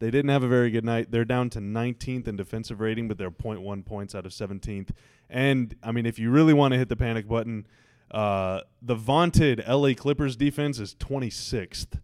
[0.00, 1.10] They didn't have a very good night.
[1.10, 4.90] They're down to 19th in defensive rating, but they're 0.1 points out of 17th.
[5.28, 7.66] And I mean, if you really want to hit the panic button,
[8.10, 12.00] uh, the vaunted LA Clippers defense is 26th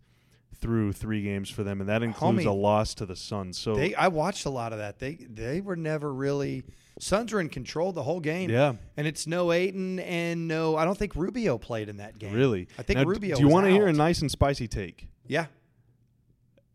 [0.59, 3.59] through three games for them, and that includes Homie, a loss to the Suns.
[3.59, 4.99] So They, I watched a lot of that.
[4.99, 6.65] They they were never really.
[6.99, 8.49] Suns were in control the whole game.
[8.49, 10.77] yeah, And it's no Ayton and no.
[10.77, 12.33] I don't think Rubio played in that game.
[12.33, 12.69] really.
[12.79, 13.37] I think Now, Rubio.
[13.37, 15.09] Do you want to hear a nice and spicy take?
[15.27, 15.47] Yeah.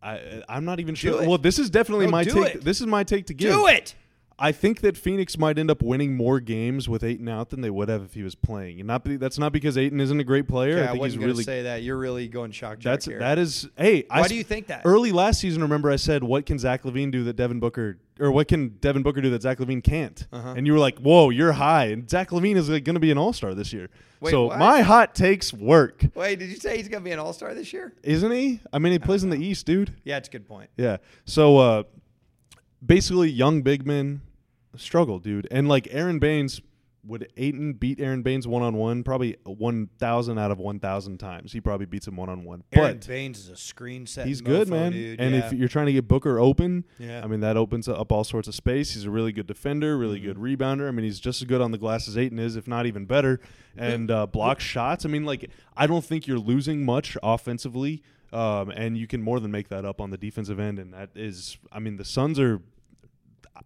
[0.04, 1.28] I, I'm not even sure.
[1.28, 2.56] Well, this is definitely No, my do take.
[2.56, 2.64] it.
[2.64, 3.54] This is my take to give.
[3.54, 3.94] Do it.
[4.44, 7.70] I think that Phoenix might end up winning more games with Ayton out than they
[7.70, 8.80] would have if he was playing.
[8.80, 10.78] And not be, that's not because Ayton isn't a great player.
[10.80, 11.84] Yeah, I I wasn't going to really say that.
[11.84, 13.20] You're really going shock jock that's here.
[13.20, 14.08] that is hey.
[14.10, 14.82] I Why s- do you think that?
[14.84, 15.62] early last season?
[15.62, 19.04] Remember, I said, "What can Zach LaVine do that Devin Booker, or what can Devin
[19.04, 20.56] Booker do that Zach LaVine can't?" Uh-huh.
[20.58, 23.12] And you were like, "Whoa, you're high." And Zach LaVine is like, going to be
[23.12, 23.90] an All Star this year.
[24.22, 24.58] Wait, so what?
[24.58, 27.54] my hot takes work, Wait, did you say he's going to be an All Star
[27.54, 27.94] this year?
[28.02, 28.60] isn't he?
[28.74, 29.94] I mean, he plays in the East, dude.
[30.04, 30.72] Yeah, it's a good point.
[30.78, 30.98] Yeah.
[31.26, 31.84] So uh,
[32.84, 34.22] basically, young big men
[34.76, 35.48] struggle, dude.
[35.52, 36.62] And like Aron Baynes,
[37.04, 39.04] would Ayton beat Aron Baynes one on one?
[39.04, 41.52] Probably one thousand out of one thousand times.
[41.52, 42.64] He probably beats him one on one.
[42.72, 44.28] Aron But Baynes is a screen set.
[44.28, 44.92] he's good, man.
[44.92, 45.20] Dude.
[45.20, 45.46] and yeah.
[45.48, 47.22] if you're trying to get Booker open, yeah.
[47.24, 48.94] I mean that opens up all sorts of space.
[48.94, 50.40] He's a really good defender, really Mm-hmm.
[50.42, 50.88] good rebounder.
[50.88, 53.06] I mean he's just as good on the glass as Ayton is, if not even
[53.06, 53.40] better.
[53.76, 55.04] And uh, block shots.
[55.04, 59.40] I mean, like I don't think you're losing much offensively, um, and you can more
[59.40, 60.78] than make that up on the defensive end.
[60.78, 62.62] And that is, I mean, the Suns are.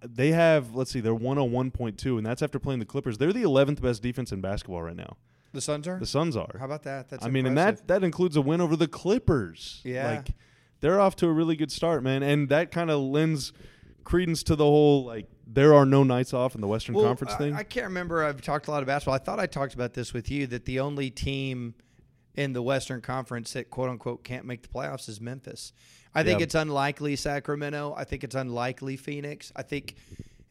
[0.03, 3.17] They have, let's see, they're 101.2, and that's after playing the Clippers.
[3.17, 5.17] They're the 11th best defense in basketball right now.
[5.53, 5.99] the Suns are.
[5.99, 6.55] The Suns are.
[6.59, 7.09] How about that?
[7.09, 9.81] That's I mean, and that that includes a win over the Clippers.
[9.83, 10.15] Yeah.
[10.17, 10.27] like
[10.81, 13.53] they're off to a really good start, man, and that kind of lends
[14.03, 17.33] credence to the whole like there are no nights off in the Western Well, Conference
[17.33, 17.55] I, thing.
[17.55, 18.23] I can't remember.
[18.23, 19.15] I've talked a lot of basketball.
[19.15, 21.75] I thought I talked about this with you that the only team
[22.35, 25.71] in the Western Conference that quote unquote can't make the playoffs is Memphis.
[26.15, 26.45] I think Yeah.
[26.45, 27.93] it's unlikely Sacramento.
[27.97, 29.51] I think it's unlikely Phoenix.
[29.55, 29.95] I think,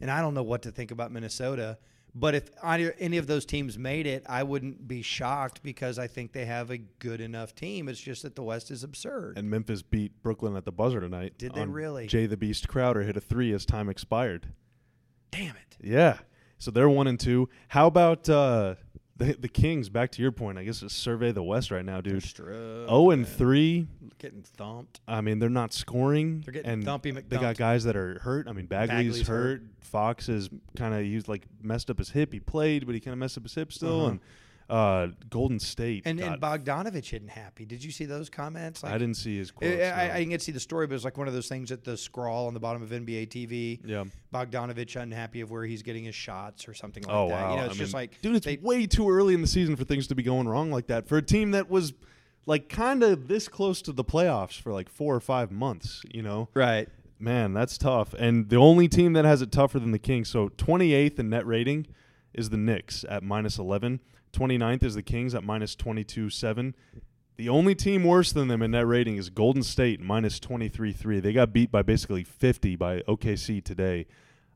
[0.00, 1.78] and I don't know what to think about Minnesota.
[2.16, 6.30] But if any of those teams made it, I wouldn't be shocked because I think
[6.32, 7.88] they have a good enough team.
[7.88, 9.36] It's just that the West is absurd.
[9.36, 11.34] and Memphis beat Brooklyn at the buzzer tonight.
[11.38, 12.06] Did they really?
[12.06, 14.52] Jae the Beast Crowder hit a three as time expired.
[15.32, 15.76] Damn it!
[15.82, 16.18] Yeah,
[16.58, 17.48] so they're one and two.
[17.68, 18.76] How about uh,
[19.16, 19.88] the the Kings?
[19.88, 22.24] Back to your point, I guess it's survey the West right now, dude.
[22.88, 23.86] Oh and three.
[24.18, 25.00] getting thumped.
[25.06, 26.42] I mean, they're not scoring.
[26.44, 28.48] They're getting and thumpy They got guys that are hurt.
[28.48, 29.60] I mean, Bagley's, Bagley's hurt.
[29.60, 29.62] hurt.
[29.80, 32.32] Fox is kind of he's like messed up his hip.
[32.32, 34.00] He played, but he kind of messed up his hip still.
[34.00, 34.10] Uh-huh.
[34.10, 34.20] And
[34.70, 36.02] uh, Golden State.
[36.06, 37.64] And, and Bogdanovic isn't happy.
[37.66, 38.82] Did you see those comments?
[38.82, 39.74] I didn't see his I, quotes.
[39.74, 40.12] I, no.
[40.14, 41.84] I didn't get to see the story, but it's like one of those things at
[41.84, 43.80] the scrawl on the bottom of NBA TV.
[43.84, 44.04] yeah.
[44.32, 47.42] Bogdanovic unhappy of where he's getting his shots or something like Oh that.
[47.42, 47.50] wow!
[47.50, 49.46] You know, it's I just mean, like dude, it's they- way too early in the
[49.46, 51.92] season for things to be going wrong like that for a team that was
[52.46, 56.02] like kind of this close to the playoffs for like four or five months.
[56.12, 56.88] You know, right.
[57.18, 58.12] Man, that's tough.
[58.18, 61.46] And the only team that has it tougher than the Kings, so 28th in net
[61.46, 61.86] rating
[62.34, 64.00] is the Knicks at minus 11.
[64.34, 66.74] 29th is the Kings at minus 22.7.
[67.36, 71.20] The only team worse than them in net rating is Golden State, minus 23.3.
[71.20, 74.06] They got beat by basically 50 by OKC today.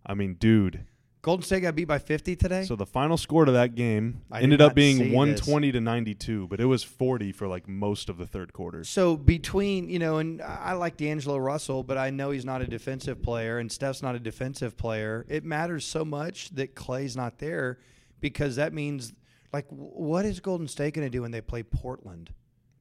[0.06, 0.84] I mean, dude.
[1.20, 2.64] Golden State got beat by 50 today.
[2.64, 6.46] So the final score to that game I ended up being see 120 to 92,
[6.46, 8.84] but it was 40 for like most of the third quarter.
[8.84, 12.62] So between you know, and I I like D'Angelo Russell, but I know he's not
[12.62, 15.26] a defensive player, and Steph's not a defensive player.
[15.28, 17.78] It matters so much that Klay's not there
[18.20, 19.12] because that means
[19.52, 22.30] like, what is Golden State going to do when they play Portland?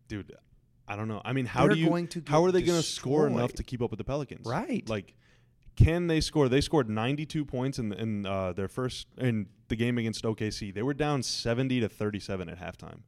[0.07, 0.33] dude
[0.87, 1.21] i don't know.
[1.25, 3.53] I mean how They're do you going to how are they going to score enough
[3.53, 4.45] to keep up with the pelicans?
[4.45, 4.87] Right.
[4.87, 5.15] like
[5.75, 6.49] can they score?
[6.49, 10.81] They scored 92 points in in uh, their first in the game against okc they
[10.81, 12.99] were down 70 to 37 at halftime.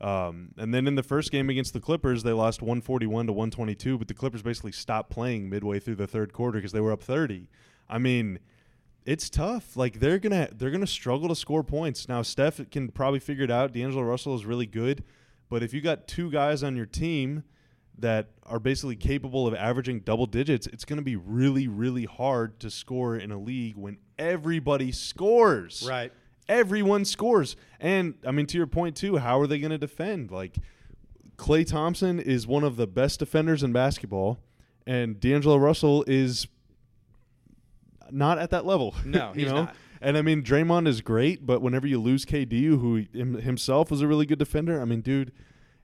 [0.00, 3.96] Um, and then in the first game against the clippers they lost 141 to 122
[3.96, 7.02] but the clippers basically stopped playing midway through the third quarter because they were up
[7.02, 7.48] 30
[7.88, 8.40] i mean
[9.04, 9.76] it's tough.
[9.76, 12.08] Like they're gonna they're gonna struggle to score points.
[12.08, 13.72] Now Steph can probably figure it out.
[13.72, 15.04] D'Angelo Russell is really good,
[15.48, 17.44] but if you got two guys on your team
[17.98, 22.70] that are basically capable of averaging double digits, it's gonna be really really hard to
[22.70, 25.86] score in a league when everybody scores.
[25.88, 26.12] Right.
[26.48, 29.18] Everyone scores, and I mean to your point too.
[29.18, 30.30] How are they gonna defend?
[30.30, 30.56] Like
[31.36, 34.38] Klay Thompson is one of the best defenders in basketball,
[34.86, 36.46] and D'Angelo Russell is
[38.14, 38.94] not at that level.
[39.04, 39.64] No, you know.
[39.64, 39.76] not.
[40.00, 43.06] And I mean, Draymond is great, but whenever you lose KD, who
[43.38, 45.32] himself was a really good defender, I mean, dude,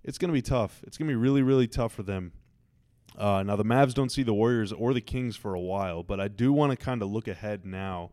[0.04, 0.82] it's gonna be tough.
[0.86, 2.32] It's gonna be really, really tough for them.
[3.16, 6.20] Uh, now the Mavs don't see the Warriors or the Kings for a while, but
[6.20, 8.10] I do want to kind of look ahead now.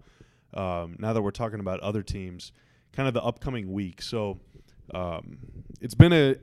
[0.53, 2.51] Um, now that we're talking about other teams,
[2.93, 4.01] kind of the upcoming week.
[4.01, 4.39] So
[4.93, 5.37] um,
[5.81, 6.35] it's been a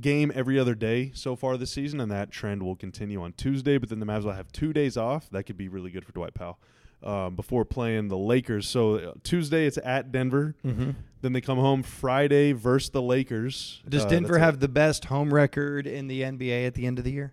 [0.00, 3.78] game every other day so far this season, and that trend will continue on Tuesday.
[3.78, 5.30] But then the Mavs will have two days off.
[5.30, 6.58] That could be really good for Dwight Powell
[7.02, 8.68] um, before playing the Lakers.
[8.68, 10.54] So uh, Tuesday it's at Denver.
[10.64, 10.90] Mm-hmm.
[11.22, 13.82] Then they come home Friday versus the Lakers.
[13.88, 17.04] Does Uh, Denver have the best home record in the NBA at the end of
[17.04, 17.32] the year?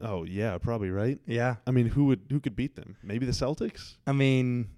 [0.00, 1.18] Oh yeah, probably right.
[1.26, 1.56] Yeah.
[1.66, 2.96] I mean, who would who could beat them?
[3.02, 3.96] Maybe the Celtics.
[4.06, 4.68] I mean,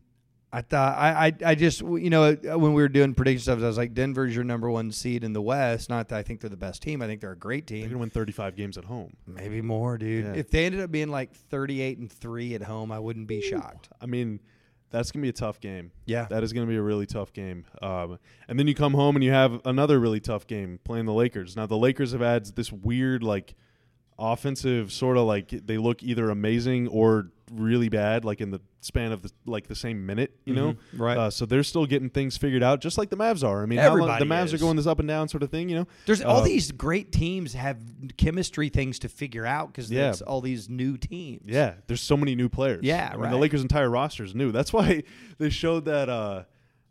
[0.52, 3.66] I thought I, I I just you know when we were doing prediction stuff, I
[3.66, 5.88] was like Denver's your number one seed in the West.
[5.88, 7.02] Not that I think they're the best team.
[7.02, 7.82] I think they're a great team.
[7.82, 9.16] They're gonna win 35 games at home.
[9.26, 10.24] Maybe more, dude.
[10.24, 10.32] Yeah.
[10.34, 13.90] If they ended up being like thirty-eight and three at home, I wouldn't be shocked.
[14.00, 14.40] I mean,
[14.90, 15.92] that's gonna be a tough game.
[16.04, 16.26] Yeah.
[16.30, 17.64] That is going to be a really tough game.
[17.80, 21.12] Um, and then you come home and you have another really tough game playing the
[21.12, 21.56] Lakers.
[21.56, 23.54] Now the Lakers have had this weird like
[24.20, 29.10] offensive sort of like they look either amazing or really bad like in the span
[29.10, 30.72] of the, like the same minute, you know.
[30.72, 30.76] Mhm.
[31.00, 31.18] Right.
[31.18, 33.62] Uh, so they're still getting things figured out, just like the Mavs are.
[33.62, 35.74] I mean, long, the Mavs are going this up and down sort of thing, you
[35.76, 35.86] know.
[36.06, 37.78] There's all Uh, these great teams have
[38.16, 40.02] chemistry things to figure out because Yeah.
[40.04, 41.42] there's all these new teams.
[41.46, 42.80] Yeah, there's so many new players.
[42.84, 43.36] Yeah, I mean, the.
[43.36, 44.52] Lakers' entire roster is new.
[44.52, 45.02] That's why
[45.38, 46.08] they showed that.
[46.08, 46.44] Uh,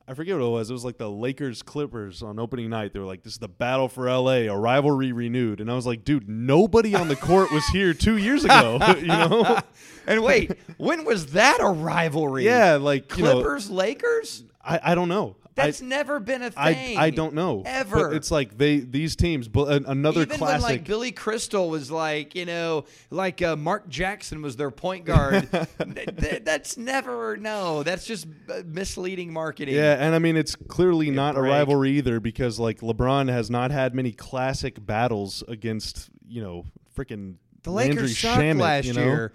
[0.09, 0.71] I forget what it was.
[0.71, 2.93] It was like the Lakers Clippers on opening night.
[2.93, 5.85] They were like, "This is the battle for LA, a rivalry renewed." And I was
[5.85, 9.59] like, "Dude, nobody on the court was here two years ago." you know?
[10.07, 12.43] and wait, when was that a rivalry?
[12.43, 14.45] Yeah, like you know, Clippers, Lakers.
[14.63, 15.35] I, I don't know.
[15.59, 16.97] That's I, never been a thing.
[16.97, 18.09] I don't know ever.
[18.09, 19.47] But it's like they these teams.
[19.47, 20.61] But another Even classic.
[20.63, 25.05] when like Billy Crystal was like, you know, like uh, Mark Jackson was their point
[25.05, 25.49] guard.
[25.79, 27.83] Th- th- that's never no.
[27.83, 29.75] That's just uh, misleading marketing.
[29.75, 33.71] Yeah, and I mean it's clearly not a rivalry either because like LeBron has not
[33.71, 38.93] had many classic battles against you know freaking the Landry Lakers sucked Shamet, last you
[38.93, 39.03] know?
[39.03, 39.33] year.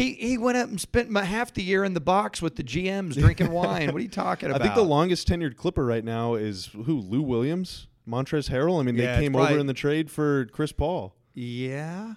[0.00, 2.64] He he went up and spent my, half the year in the box with the
[2.64, 3.86] GMs drinking wine.
[3.92, 4.60] What are you talking about?
[4.62, 8.80] I think the longest tenured Clipper right now is who Lou Williams, Montrezl Harrell.
[8.80, 11.14] I mean Yeah, they came probably- over in the trade for Chris Paul.
[11.34, 12.14] yeah.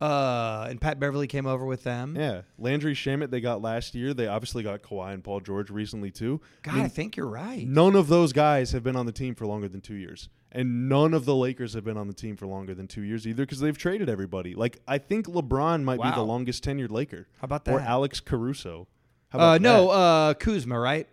[0.00, 2.14] Uh, and Pat Beverley came over with them.
[2.14, 4.12] Yeah, Landry Shamet they got last year.
[4.12, 6.42] They obviously got Kawhi and Paul George recently too.
[6.62, 7.66] God, I I, think you're right.
[7.66, 10.88] None of those guys have been on the team for longer than two years, and
[10.88, 13.42] none of the Lakers have been on the team for longer than two years either
[13.42, 14.54] because they've traded everybody.
[14.54, 17.26] Like I think LeBron might be the longest tenured Laker.
[17.40, 17.74] How about that?
[17.74, 17.80] Or?
[17.80, 18.86] Alex Caruso.
[19.30, 19.92] How Uh, no, that?
[19.92, 21.08] uh, Kuzma, right?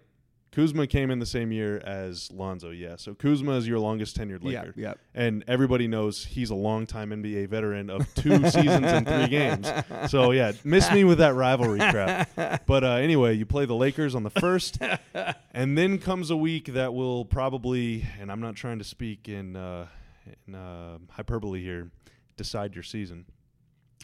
[0.52, 2.72] Kuzma came in the same year as Lonzo.
[2.72, 4.66] Yeah, so Kuzma is your longest tenured Laker.
[4.68, 5.00] Yep, yep.
[5.16, 9.72] And everybody knows he's a longtime NBA veteran of two seasons and three games.
[10.10, 12.30] So yeah, miss me with that rivalry crap.
[12.66, 14.78] But uh, anyway, you play the Lakers on the first,
[15.54, 19.56] and then comes a week that will probably, and I'm not trying to speak in,
[19.56, 19.88] uh,
[20.48, 21.92] in uh, hyperbole here,
[22.38, 23.26] decide your season.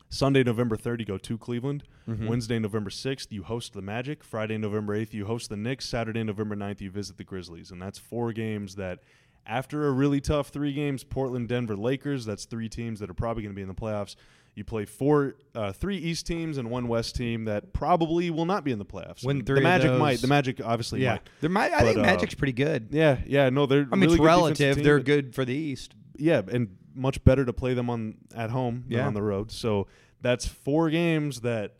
[0.09, 1.83] Sunday, November 3rd, you go to Cleveland.
[2.07, 2.27] Mm-hmm.
[2.27, 4.23] Wednesday, November 6th, you host the Magic.
[4.23, 5.85] Friday, November 8th, you host the Knicks.
[5.87, 7.71] Saturday, November 9th, you visit the Grizzlies.
[7.71, 8.99] And that's four games that,
[9.45, 13.43] after a really tough three games, Portland, Denver, Lakers, that's three teams that are probably
[13.43, 14.15] going to be in the playoffs.
[14.55, 18.63] You play four, uh, three East teams and one West team that probably will not
[18.63, 19.19] be in the playoffs.
[19.21, 19.99] Three the Magic those.
[19.99, 20.19] might.
[20.19, 21.29] The Magic obviously Yeah, might.
[21.41, 21.71] there might.
[21.73, 22.87] I But, think uh, Magic's pretty good.
[22.89, 23.87] Yeah, yeah, no, they're.
[23.91, 24.83] I mean, really it's relative.
[24.83, 25.93] They're good for the East.
[26.17, 29.51] yeah, and much better to play them on at home than on the road.
[29.51, 29.87] So
[30.21, 31.75] that's four games that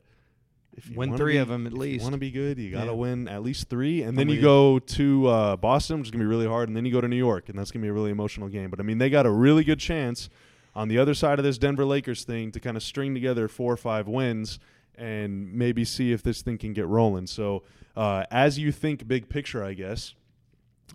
[0.76, 2.02] if you Win three be- them at least.
[2.02, 2.98] You want to be good, you got to Yeah.
[2.98, 4.42] win at least three, and then you you.
[4.42, 7.08] go to uh, Boston, which is gonna be really hard, and then you go to
[7.08, 8.70] New York, and that's gonna be a really emotional game.
[8.70, 10.30] But I mean, they got a really good chance
[10.76, 13.74] on the other side of this Denver Lakers thing to kind of string together four
[13.74, 14.60] or five wins
[14.96, 17.26] and maybe see if this thing can get rolling.
[17.26, 17.64] So
[17.96, 20.14] uh, as you think big picture, I guess,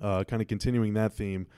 [0.01, 1.49] uh, kind of continuing that theme.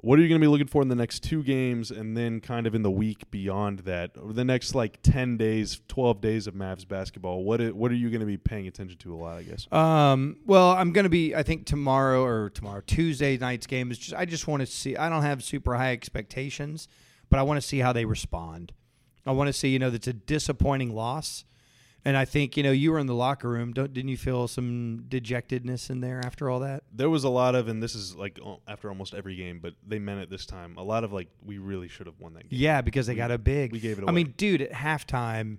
[0.00, 2.40] What are you going to be looking for in the next two games, and then
[2.40, 6.46] kind of in the week beyond that, over the next like ten days, twelve days
[6.46, 7.42] of Mavs basketball?
[7.42, 9.38] What i- what are you going to be paying attention to a lot?
[9.38, 9.66] I guess.
[9.72, 11.34] Um, well, I'm going to be.
[11.34, 14.14] I think tomorrow or tomorrow Tuesday night's game is just.
[14.14, 14.96] I just want to see.
[14.96, 16.86] I don't have super high expectations,
[17.28, 18.72] but I want to see how they respond.
[19.26, 19.70] I want to see.
[19.70, 21.44] You know, that's a disappointing loss,
[22.04, 23.72] and I think you know you were in the locker room.
[23.72, 26.84] Don't didn't you feel some dejectedness in there after all that?
[26.92, 29.98] There was a lot of, and this is like after almost every game, but they
[29.98, 30.76] meant it this time.
[30.78, 32.58] A lot of like, we really should have won that game.
[32.60, 33.72] Yeah, because they We- got a big.
[33.72, 35.58] we gave it I mean, dude, at halftime,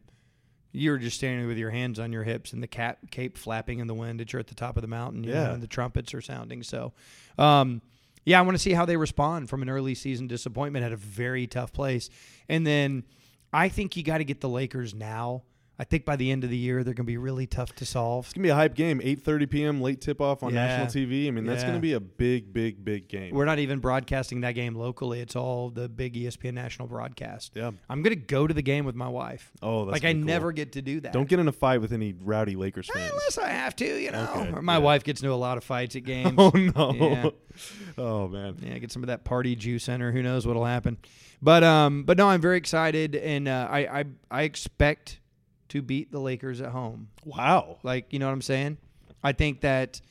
[0.72, 3.80] you were just standing with your hands on your hips and the cap cape flapping
[3.80, 5.24] in the wind that you're at the top of the mountain.
[5.24, 5.46] Yeah.
[5.48, 6.64] know, and the trumpets are sounding.
[6.64, 6.94] So,
[7.38, 7.82] um,
[8.26, 10.98] yeah, I want to see how they respond from an early season disappointment at a
[10.98, 12.10] very tough place,
[12.48, 13.04] and then
[13.52, 15.44] I think you got to get the Lakers now.
[15.80, 17.86] I think by the end of the year they're going to be really tough to
[17.86, 18.26] solve.
[18.26, 19.00] It's gonna be a hype game.
[19.00, 19.82] 8:30 p.m.
[19.82, 20.66] late tip off on Yeah.
[20.68, 21.28] national TV.
[21.30, 21.70] I mean, that's Yeah.
[21.70, 23.34] gonna be a big, big, big game.
[23.34, 25.22] We're not even broadcasting that game locally.
[25.22, 27.54] It's all the big ESPN national broadcast.
[27.56, 27.72] yeah.
[27.90, 29.52] I'm going to go to the game with my wife.
[29.62, 30.24] Oh, that's like I cool.
[30.26, 31.14] never get to do that.
[31.14, 33.12] Don't get in a fight with any rowdy Lakers fans.
[33.12, 34.30] unless I have to, you know.
[34.36, 34.78] Okay, Or my yeah.
[34.80, 36.34] wife gets into a lot of fights at games.
[36.38, 37.34] oh no.
[37.98, 38.56] Oh man.
[38.62, 40.12] Yeah, get some of that party juice in her.
[40.12, 40.98] Who knows what'll happen?
[41.42, 45.19] But um, but no, I'm very excited, and uh, I I I expect
[45.70, 47.10] to beat the Lakers at home.
[47.26, 47.78] Wow.
[47.84, 48.78] Like you know what I'm saying?
[49.24, 50.02] I think that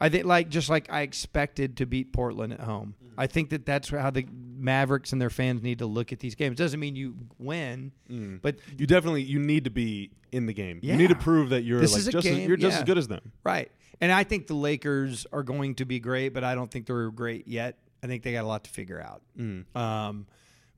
[0.00, 2.94] I think like just like I expected to beat Portland at home.
[3.18, 6.34] I think that that's how the Mavericks and their fans need to look at these
[6.34, 6.56] games.
[6.56, 8.40] Doesn't mean you win, Mm.
[8.40, 10.78] but You definitely you need to be in the game.
[10.82, 12.78] You need to prove that you're This like just as, you're just yeah.
[12.78, 13.32] as good as them.
[13.44, 13.70] right.
[14.02, 17.10] And I think the Lakers are going to be great, but I don't think they're
[17.10, 17.76] great yet.
[18.02, 19.20] I think they got a lot to figure out.
[19.38, 19.64] Mm.
[19.76, 20.26] Um,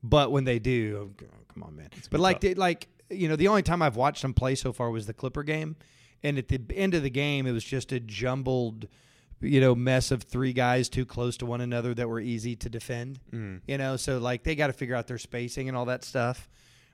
[0.03, 1.91] but when they do, oh, come on, man.
[2.11, 4.91] But like, they, like you know, the only time I've watched them play so far
[4.91, 5.77] was the Clipper game,
[6.23, 8.87] and at the end of the game, it was just a jumbled,
[9.41, 12.69] you know, mess of three guys too close to one another that were easy to
[12.69, 13.21] defend.
[13.33, 13.61] Mm.
[13.67, 16.49] You know, so like they got to figure out their spacing and all that stuff.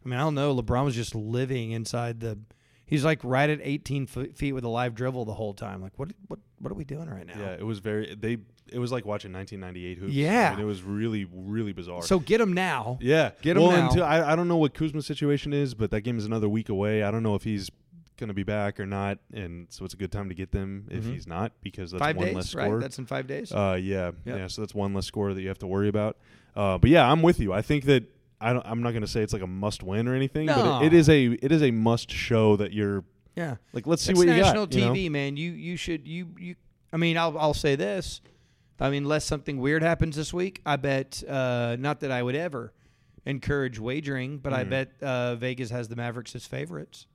[0.04, 0.54] I mean, I don't know.
[0.54, 2.38] LeBron was just living inside the.
[2.87, 5.83] He's like right at 18 feet with a live dribble the whole time.
[5.83, 7.35] Like, what, what, what are we doing right now?
[7.38, 8.38] Yeah, it was very they
[8.72, 10.12] it was like watching 1998 hoops.
[10.12, 10.48] Yeah.
[10.48, 12.02] I mean, it was really really bizarre.
[12.02, 12.98] So get him now.
[13.00, 13.88] yeah, get 'em well, now.
[13.88, 16.68] Until, I I don't know what Kuzma's situation is, but that game is another week
[16.68, 17.02] away.
[17.02, 17.70] I don't know if he's
[18.16, 20.88] going to be back or not, and so it's a good time to get them
[20.90, 21.12] if Mhm.
[21.12, 22.81] he's not because that's Five one days, less right?
[22.81, 23.52] That's in five days.
[23.52, 24.38] Uh, yeah, Yep.
[24.38, 24.46] yeah.
[24.48, 26.16] So that's one less score that you have to worry about.
[26.57, 27.52] Uh, but yeah, I'm with you.
[27.52, 28.04] I think that
[28.40, 30.57] I don't, I'm not going to say it's like a must win or anything, but
[30.57, 30.81] No.
[30.83, 33.04] it, it is a it is a must show that you're
[33.37, 33.57] yeah.
[33.72, 33.87] like.
[33.87, 34.74] Let's see it's what you national got.
[34.74, 34.92] you know?
[34.92, 35.37] TV, man.
[35.37, 36.54] You you should you you.
[36.92, 38.20] I mean, I'll I'll say this.
[38.81, 41.23] I mean, unless something weird happens this week, I bet.
[41.29, 42.73] Uh, not that I would ever
[43.27, 44.71] encourage wagering, but I Mhm.
[44.71, 47.07] bet uh, Vegas has the Mavericks as favorites.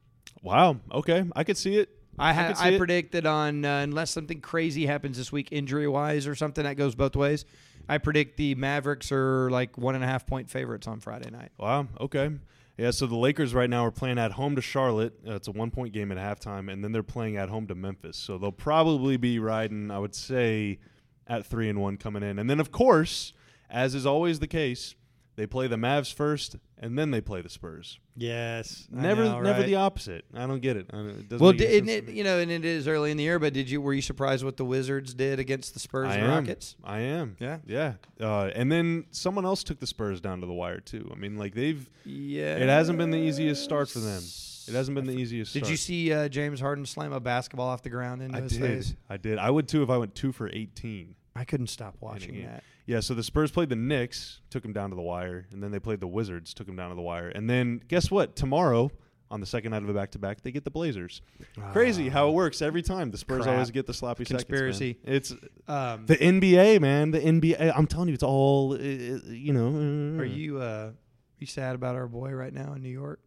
[0.41, 0.77] Wow.
[0.91, 1.89] Okay, I could see it.
[2.19, 2.77] I I ha- I, it.
[2.77, 6.75] predict that on uh, unless something crazy happens this week, injury wise or something that
[6.75, 7.45] goes both ways,
[7.89, 11.51] I predict the Mavericks are like one and a half point favorites on Friday night.
[11.57, 11.87] Wow.
[11.99, 12.29] Okay.
[12.77, 12.91] Yeah.
[12.91, 15.13] So the Lakers right now are playing at home to Charlotte.
[15.27, 17.73] Uh, it's a one point game at halftime, and then they're playing at home to
[17.75, 18.17] Memphis.
[18.17, 20.77] So they'll probably be riding, I would say,
[21.27, 22.39] at three and one coming in.
[22.39, 23.33] And then, of course,
[23.69, 24.95] as is always the case,
[25.35, 27.97] they play the Mavs first, and then they play the Spurs.
[28.15, 30.25] Yes, Never, never the opposite.
[30.35, 30.85] I don't get it.
[30.93, 32.87] I don't, it doesn't Well, make any did, sense it, you know, and it is
[32.87, 35.73] early in the year, but did you were you surprised what the Wizards did against
[35.73, 36.29] the Spurs I and am.
[36.29, 36.75] Rockets?
[36.83, 37.35] I am.
[37.39, 37.57] Yeah.
[37.65, 37.93] Yeah.
[38.21, 41.09] Uh, and then someone else took the Spurs down to the wire too.
[41.11, 41.89] I mean, like they've.
[42.05, 44.21] Yeah, It hasn't been the easiest start for them.
[44.67, 45.53] It hasn't been the easiest.
[45.53, 45.71] Did start.
[45.71, 48.61] you see uh, James Harden slam a basketball off the ground into I his did.
[48.61, 48.95] face?
[49.09, 49.37] I did.
[49.37, 51.15] I would too if I went two for eighteen.
[51.35, 52.63] I couldn't stop watching that.
[52.85, 52.99] Yeah.
[52.99, 55.79] So the Spurs played the Knicks, took them down to the wire, and then they
[55.79, 58.35] played the Wizards, took them down to the wire, and then guess what?
[58.35, 58.91] Tomorrow.
[59.31, 61.23] On the second night of a back-to-back, they get the Blazers.
[61.71, 63.09] Crazy how it works every time.
[63.09, 63.43] The Spurs.
[63.43, 63.53] Crap.
[63.53, 64.99] always get the sloppy Conspiracy.
[65.03, 65.31] seconds.
[65.31, 67.09] It's Um, the NBA, man.
[67.09, 67.73] The NBA.
[67.75, 68.73] I'm telling you, it's all.
[68.73, 70.19] uh, You know.
[70.21, 70.91] are you uh,
[71.39, 73.21] you sad about our boy right now in New York?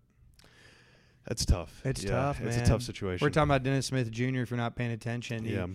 [1.27, 1.81] That's tough.
[1.85, 3.25] It's Yeah, tough, It's a tough situation.
[3.25, 4.41] We're talking about Dennis Smith Jr.
[4.43, 5.67] If you're not paying attention, He- Yeah.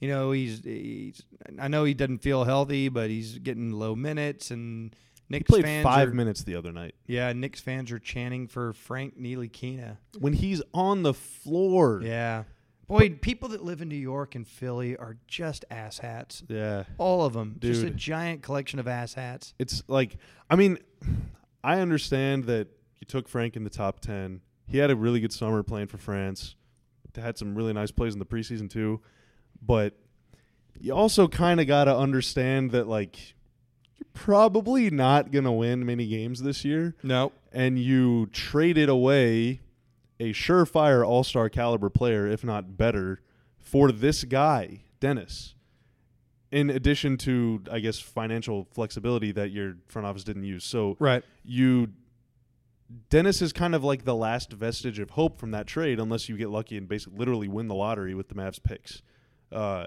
[0.00, 1.22] you know he's, he's
[1.58, 4.94] I know he doesn't feel healthy, but he's getting low minutes and
[5.28, 6.94] He Knicks played fans five are, minutes the other night.
[7.06, 9.98] Yeah, Knicks fans are chanting for Frank Ntilikina.
[10.18, 12.00] When he's on the floor.
[12.02, 12.44] Yeah.
[12.88, 16.42] Boy, people that live in New York and Philly are just asshats.
[16.48, 16.84] Yeah.
[16.96, 17.56] All of them.
[17.60, 19.52] Just a giant collection of asshats.
[19.58, 20.16] It's like,
[20.48, 20.78] I mean,
[21.62, 24.40] I understand that you took Frank in the top 10.
[24.68, 26.54] He had a really good summer playing for France.
[27.16, 29.00] Had some really nice plays in the preseason, too.
[29.60, 29.94] But
[30.78, 33.34] you also kind of got to understand that, like,
[33.96, 36.94] you're probably not going to win many games this year.
[37.02, 37.32] No.
[37.52, 39.62] and you traded away
[40.20, 43.20] a surefire all star caliber player, if not better,
[43.58, 45.54] for this guy, Dennis.
[46.52, 50.64] In addition to, I guess, financial flexibility that your front office didn't use.
[50.64, 51.24] So Right.
[51.44, 51.88] you
[53.10, 56.36] Dennis is kind of like the last vestige of hope from that trade, unless you
[56.36, 59.02] get lucky and basically literally win the lottery with the Mavs picks.
[59.52, 59.84] Uh,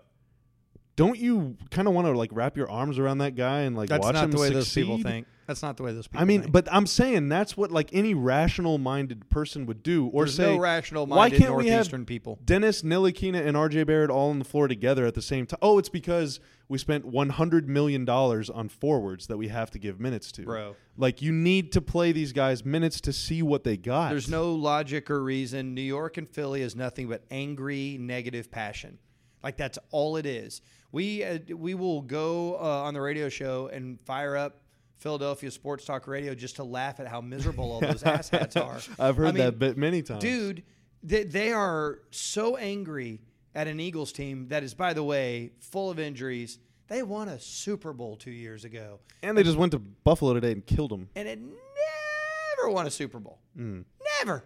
[0.95, 3.89] don't you kind of want to like wrap your arms around that guy and like
[3.89, 4.55] watch the stuff That's watch not him the way succeed?
[4.87, 5.27] those people think.
[5.47, 6.53] That's not the way those people I mean, think.
[6.53, 10.61] but I'm saying that's what like any rational-minded person would do, or There's say no
[10.61, 12.39] rational why can't we have Northeastern people.
[12.45, 15.59] Dennis Ntilikina and RJ Barrett all on the floor together at the same time.
[15.61, 16.39] Oh, it's because
[16.69, 20.43] we spent 100 million dollars on forwards that we have to give minutes to.
[20.43, 20.75] Bro.
[20.97, 24.11] Like you need to play these guys minutes to see what they got.
[24.11, 25.73] There's no logic or reason.
[25.73, 28.99] New York and Philly is nothing but angry, negative passion.
[29.43, 30.61] Like that's all it is.
[30.91, 34.61] We uh, we will go uh, on the radio show and fire up
[34.97, 38.79] Philadelphia Sports Talk Radio just to laugh at how miserable all those asshats are.
[39.03, 40.21] I've heard I mean, that bit many times.
[40.21, 40.63] dude.
[41.03, 43.21] They, they are so angry
[43.55, 46.59] at an Eagles team that is, by the way, full of injuries.
[46.89, 50.51] They won a Super Bowl two years ago, And they just went to Buffalo today
[50.51, 51.09] and killed them.
[51.15, 53.39] and it never won a Super Bowl.
[53.55, 54.43] Never.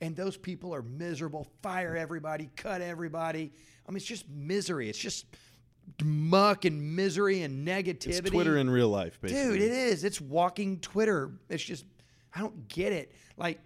[0.00, 1.46] And those people are miserable.
[1.62, 3.52] Fire everybody, cut everybody.
[3.88, 4.90] I mean, it's just misery.
[4.90, 5.24] It's just
[6.02, 8.18] muck and misery and negativity.
[8.18, 9.58] It's Twitter in real life, basically.
[9.58, 10.04] Dude, it is.
[10.04, 11.30] It's walking Twitter.
[11.48, 11.84] It's just,
[12.34, 13.12] I don't get it.
[13.36, 13.60] Like,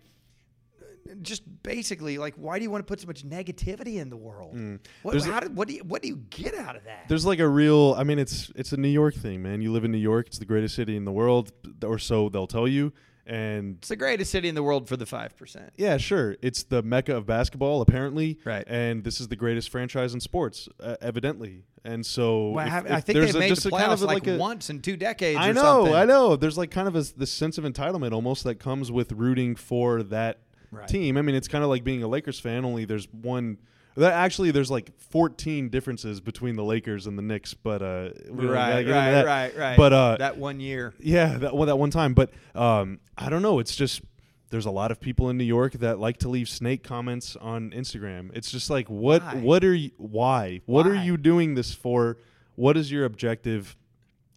[1.23, 4.55] just basically, like, why do you want to put so much negativity in the world?
[5.03, 5.27] What, Mm.
[5.27, 7.07] A- how do, what do you what do you get out of that?
[7.09, 7.95] There's like a real.
[7.97, 9.62] I mean, it's it's a New York thing, man.
[9.62, 10.27] You live in New York.
[10.27, 11.51] It's the greatest city in the world,
[11.83, 12.93] or so they'll tell you.
[13.29, 15.70] And It's the greatest city in the world for the five percent.
[15.76, 18.39] yeah, sure, it's the mecca of basketball, apparently.
[18.45, 18.64] Right.
[18.66, 21.64] And this is the greatest franchise in sports, uh, evidently.
[21.85, 23.79] And so Well, I, if- I think there's they've a- made just the a playoffs
[23.81, 25.39] kind of like, a, once in two decades.
[25.39, 25.95] I or know, something.
[25.95, 26.37] I know.
[26.37, 30.03] There's like kind of a, this sense of entitlement almost that comes with rooting for
[30.05, 30.39] that
[30.70, 30.89] Right.
[30.89, 31.16] team.
[31.16, 32.64] I mean, it's kind of like being a Lakers fan.
[32.64, 33.59] Only there's one.
[33.99, 38.86] That actually, there's like 14 differences between the Lakers and the Knicks, but uh, Right,
[38.86, 39.76] right, right, right.
[39.76, 40.94] But uh, that one year.
[41.01, 42.14] yeah, that one that one time.
[42.14, 43.59] But um, I don't know.
[43.59, 44.03] It's just
[44.51, 47.70] there's a lot of people in New York that like to leave snake comments on
[47.72, 48.30] Instagram.
[48.34, 49.34] It's just like what Why?
[49.34, 50.61] what are you why?
[50.66, 52.16] What are you doing this for?
[52.55, 53.76] What is your objective?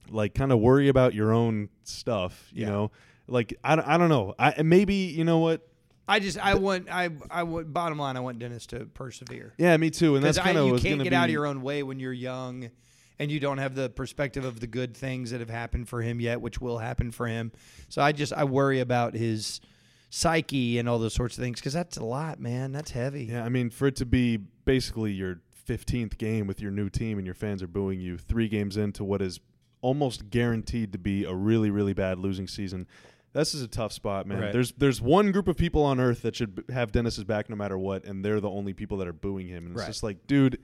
[0.10, 2.70] Like kind of worry about your own stuff, you Yeah.
[2.72, 2.92] know?
[3.28, 4.36] Like I, don't- I don't know.
[4.38, 5.66] I maybe you know what?
[6.12, 9.54] I just I want I I want bottom line I want Dennis to persevere.
[9.58, 10.18] Yeah, me too.
[10.18, 12.02] And that's kind of you was can't get be, out of your own way when
[12.02, 12.70] you're young,
[13.18, 16.20] and you don't have the perspective of the good things that have happened for him
[16.20, 17.54] yet, which will happen for him.
[17.88, 19.62] So I just I worry about his
[20.10, 22.74] psyche and all those sorts of things because that's a lot, man.
[22.74, 23.26] That's heavy.
[23.32, 27.20] Yeah, I mean, for it to be basically your 15th game with your new team
[27.20, 29.40] and your fans are booing you three games into what is
[29.80, 32.86] almost guaranteed to be a really, really bad losing season.
[33.34, 34.42] This is a tough spot, man.
[34.42, 34.52] Right.
[34.54, 37.56] There's there's one group of people on earth that should b- have Dennis's back no
[37.56, 39.66] matter what, and they're the only people that are booing him.
[39.68, 39.88] And it's Right.
[39.88, 40.60] just like, dude,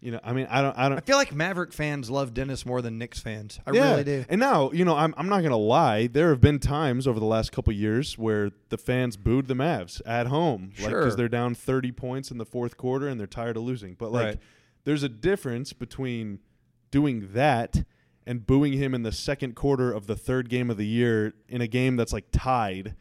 [0.00, 0.98] you know, I mean, I don't, I I don't.
[0.98, 3.58] I feel like Maverick fans love Dennis more than Knicks fans.
[3.66, 3.90] I yeah.
[3.92, 4.24] really do.
[4.28, 6.06] And now, you know, I'm, I'm not going to lie.
[6.08, 10.00] There have been times over the last couple years where the fans booed the Mavs
[10.06, 11.00] at home, like Sure.
[11.00, 13.94] because they're down 30 points in the fourth quarter and they're tired of losing.
[13.94, 14.38] But like, Right.
[14.84, 16.38] there's a difference between
[16.92, 17.84] doing that
[18.28, 21.60] and booing him in the second quarter of the third game of the year in
[21.62, 22.94] a game that's like tied.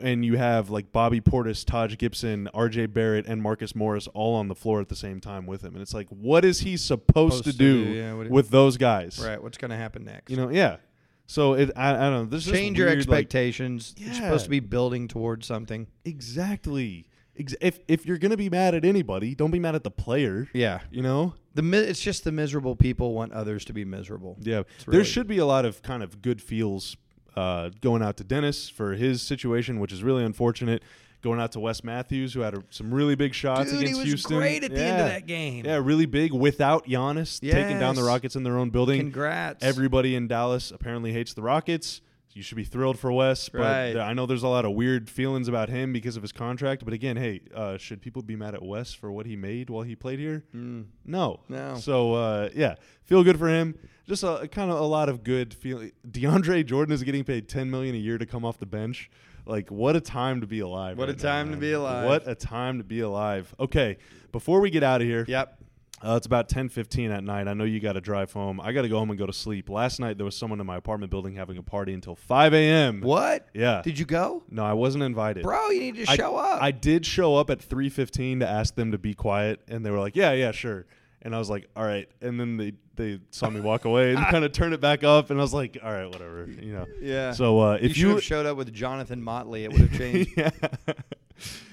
[0.00, 2.86] And you have like Bobby Portis, Taj Gibson, R.J.
[2.86, 5.82] Barrett, and Marcus Morris all on the floor at the same time with him, and
[5.82, 9.20] it's like, what is he supposed, Supposed to to do, do, yeah, with those guys?
[9.22, 9.40] Right.
[9.42, 10.30] What's going to happen next?
[10.30, 10.78] You know, yeah.
[11.26, 12.24] So it, I, I don't know.
[12.24, 13.94] This change your weird, like- expectations.
[13.98, 14.14] You're Yeah.
[14.20, 15.86] supposed to be building towards something.
[16.06, 17.06] exactly.
[17.34, 20.48] If if you're gonna be mad at anybody, don't be mad at the player.
[20.52, 20.80] Yeah.
[20.90, 21.34] You know.
[21.54, 24.36] The mi- it's just the miserable people want others to be miserable.
[24.40, 24.62] Yeah.
[24.86, 26.96] really- There should be a lot of kind of good feels
[27.36, 30.82] uh, going out to Dennis for his situation, which is really unfortunate.
[31.22, 34.00] Going out to Wes Matthews, who had a, some really big shots Dude, he against
[34.00, 34.38] was Houston.
[34.38, 35.64] great at the end of that game.
[35.64, 38.98] Yeah, really big without Giannis taking down the Rockets in their own building.
[39.00, 39.62] Congrats.
[39.64, 42.00] Everybody in Dallas apparently hates the Rockets.
[42.34, 43.96] You should be thrilled for Wes, but Right.
[43.96, 46.84] I know there's a lot of weird feelings about him because of his contract.
[46.84, 49.82] But again, hey, uh, should people be mad at Wes for what he made while
[49.82, 50.44] he played here?
[50.54, 50.86] Mm.
[51.04, 51.76] No, No.
[51.76, 53.74] So uh, yeah, feel good for him.
[54.08, 55.92] Just a, kind of a lot of good feeling.
[56.10, 59.10] DeAndre Jordan is getting paid 10 million a year to come off the bench.
[59.44, 60.96] Like what a time to be alive!
[60.98, 61.60] What a right now, time to man.
[61.60, 62.06] be alive.
[62.06, 63.52] What a time to be alive.
[63.58, 63.96] Okay,
[64.30, 65.58] before we get out of here, Yep.
[66.04, 67.48] Uh, it's about ten fifteen at night.
[67.48, 68.60] I know you got to drive home.
[68.60, 69.68] I got to go home and go to sleep.
[69.68, 73.00] Last night there was someone in my apartment building having a party until five a.m.
[73.00, 73.48] What?
[73.54, 73.82] Yeah.
[73.82, 74.42] Did you go?
[74.50, 75.42] no, I wasn't invited.
[75.42, 76.62] Bro, you need to I, show up.
[76.62, 79.90] I did show up at three fifteen to ask them to be quiet, and they
[79.90, 80.86] were like, "Yeah, yeah, sure."
[81.22, 84.18] And I was like, "All right." And then they they saw me walk away and
[84.30, 86.86] kind of turn it back up, and I was like, "All right, whatever," you know.
[87.00, 87.32] yeah.
[87.32, 89.64] So uh, if you, have showed up with Jonathan Motley.
[89.64, 90.30] It would have changed.
[90.36, 90.50] yeah.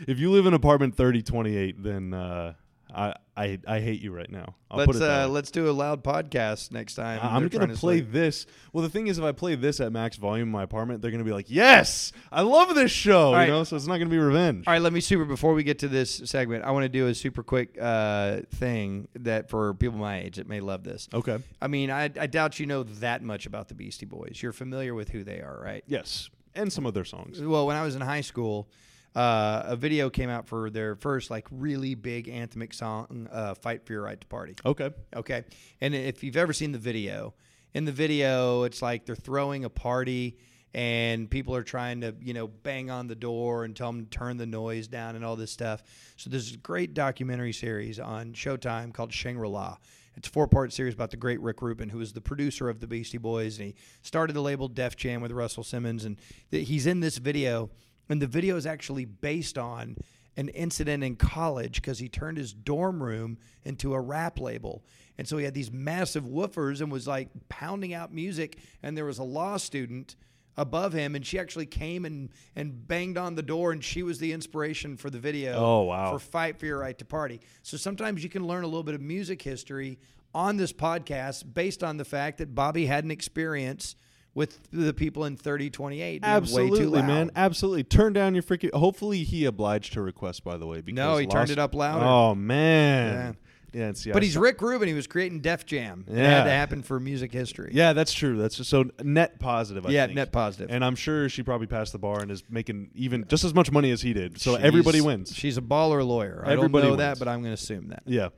[0.07, 2.53] if you live in apartment thirty twenty eight, then uh,
[2.93, 4.55] I I I hate you right now.
[4.71, 7.19] I'll let's uh, let's do a loud podcast next time.
[7.21, 8.11] I'm gonna to play sleep.
[8.11, 8.45] this.
[8.73, 11.11] Well, the thing is, if I play this at max volume in my apartment, they're
[11.11, 13.45] gonna be like, "Yes, I love this show," right.
[13.45, 13.63] you know.
[13.63, 14.65] So it's not gonna be revenge.
[14.67, 16.63] All right, let me super before we get to this segment.
[16.63, 20.47] I want to do a super quick uh, thing that for people my age that
[20.47, 21.07] may love this.
[21.13, 21.37] Okay.
[21.61, 24.39] I mean, I, I doubt you know that much about the Beastie Boys.
[24.41, 25.83] You're familiar with who they are, right?
[25.87, 27.41] Yes, and some of their songs.
[27.41, 28.67] Well, when I was in high school,
[29.15, 33.85] uh, a video came out for their first like really big anthemic song, uh, "Fight
[33.85, 34.91] for Your Right to Party." Okay.
[35.15, 35.43] Okay.
[35.81, 37.33] And if you've ever seen the video,
[37.73, 40.37] in the video, it's like they're throwing a party
[40.73, 44.09] and people are trying to, you know, bang on the door and tell them to
[44.09, 45.83] turn the noise down and all this stuff.
[46.15, 49.77] So there's a great documentary series on Showtime called Shangri La.
[50.15, 52.81] It's a four part series about the great Rick Rubin, who was the producer of
[52.81, 53.57] the Beastie Boys.
[53.57, 56.05] And he started the label Def Jam with Russell Simmons.
[56.05, 56.17] And
[56.51, 57.69] th- he's in this video.
[58.09, 59.97] And the video is actually based on
[60.35, 64.83] an incident in college because he turned his dorm room into a rap label.
[65.17, 68.57] And so he had these massive woofers and was like pounding out music.
[68.81, 70.15] And there was a law student
[70.57, 74.19] above him, and she actually came and, and banged on the door, and she was
[74.19, 75.53] the inspiration for the video.
[75.55, 76.11] Oh, wow.
[76.11, 77.39] For Fight for Your Right to Party.
[77.63, 79.99] So sometimes you can learn a little bit of music history
[80.33, 83.95] on this podcast based on the fact that Bobby had an experience
[84.35, 87.31] with the people in 3028 being way too Absolutely, man.
[87.35, 87.83] Absolutely.
[87.83, 88.71] Turn down your freaking.
[88.73, 90.43] Hopefully, he obliged her request.
[90.43, 92.05] By the way, because No, he turned it up louder.
[92.05, 93.35] Oh man.
[93.73, 93.85] Yeah.
[93.87, 94.87] and see, I But he's saw- Rick Rubin.
[94.87, 96.03] He was creating Def Jam.
[96.07, 96.23] It Yeah.
[96.39, 97.69] had to happen for music history.
[97.73, 98.37] Yeah, that's true.
[98.37, 99.85] That's just, so net positive.
[99.85, 100.15] I Yeah, think.
[100.15, 100.69] net positive.
[100.71, 103.71] And I'm sure she probably passed the bar and is making even just as much
[103.71, 104.39] money as he did.
[104.41, 105.35] So She's- everybody wins.
[105.35, 106.41] She's a baller lawyer.
[106.45, 108.01] I Everybody don't know that, but I'm going to assume that.
[108.07, 108.29] Yeah.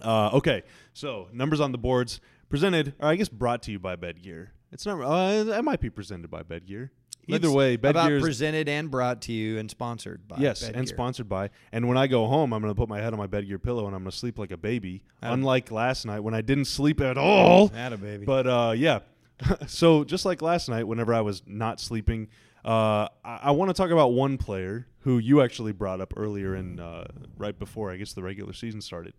[0.00, 0.62] Uh, okay.
[0.94, 4.48] So numbers on the boards presented, or I guess brought to you by Bedgear.
[4.72, 5.00] It's not.
[5.00, 6.90] Uh, it might be presented by Bedgear.
[7.28, 10.38] Either It's way, Bedgear is presented and brought to you and sponsored by.
[10.38, 10.76] yes, Bedgear.
[10.76, 11.50] and sponsored by.
[11.70, 13.86] And when I go home, I'm going to put my head on my Bedgear pillow
[13.86, 15.04] and I'm going to sleep like a baby.
[15.22, 15.40] Adam.
[15.40, 17.70] Unlike last night when I didn't sleep at all.
[17.76, 18.24] Atta baby.
[18.24, 19.00] But uh, yeah,
[19.68, 22.26] so just like last night, whenever I was not sleeping,
[22.64, 26.56] uh, I, I want to talk about one player who you actually brought up earlier
[26.56, 27.06] in uh,
[27.36, 29.14] right before I guess the regular season started.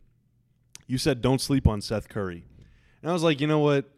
[0.87, 2.43] You said don't sleep on Seth Curry,
[3.01, 3.89] and I was like, you know what?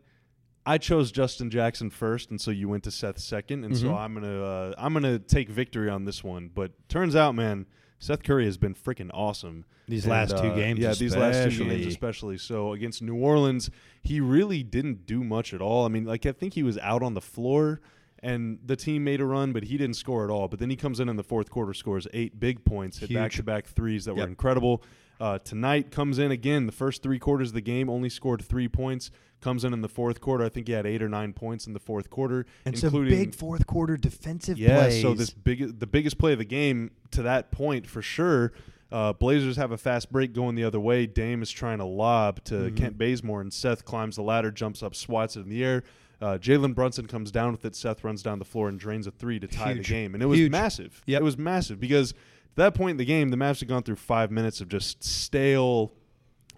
[0.66, 3.98] I chose Justin Jackson first, and so you went to Seth second, and so Mhm.
[3.98, 6.50] I'm gonna uh, I'm gonna take victory on this one.
[6.54, 7.68] But turns out, man,
[8.00, 11.56] Seth Curry has been freaking awesome These and, last two uh, games Yeah, these last
[11.56, 12.38] two games especially.
[12.38, 13.70] So against New Orleans,
[14.02, 15.86] he really didn't do much at all.
[15.86, 17.82] I mean, like I think he was out on the floor
[18.24, 20.48] and the team made a run, but he didn't score at all.
[20.48, 23.32] But then he comes in in the fourth quarter, scores eight big points, hit back
[23.34, 24.84] to back threes that were incredible.
[25.20, 26.66] Uh, tonight comes in again.
[26.66, 29.12] The first three quarters of the game only scored three points.
[29.42, 30.44] Comes in in the fourth quarter.
[30.44, 33.18] I think he had eight or nine points in the fourth quarter, and some including
[33.18, 35.02] big fourth quarter defensive yeah, plays.
[35.02, 38.54] so this big the biggest play of the game to that point for sure.
[38.92, 41.06] Uh, Blazers have a fast break going the other way.
[41.06, 42.78] Dame is trying to lob to Mhm.
[42.78, 45.84] Kent Bazemore, and Seth climbs the ladder, jumps up, swats it in the air.
[46.22, 47.76] Uh, Jalen Brunson comes down with it.
[47.76, 49.88] Seth runs down the floor and drains a three to tie Huge.
[49.88, 50.52] the game, and it was Huge.
[50.52, 51.02] massive.
[51.06, 51.22] Yep.
[51.22, 52.14] It was massive because
[52.58, 55.04] at that point in the game, the Mavs had gone through five minutes of just
[55.04, 55.94] stale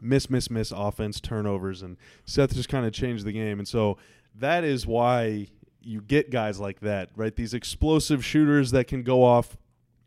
[0.02, 3.60] miss, miss, miss offense, turnovers, and Seth just kind of changed the game.
[3.60, 3.98] And so
[4.36, 5.48] that is why
[5.82, 7.36] you get guys like that, right?
[7.36, 9.58] These explosive shooters that can go off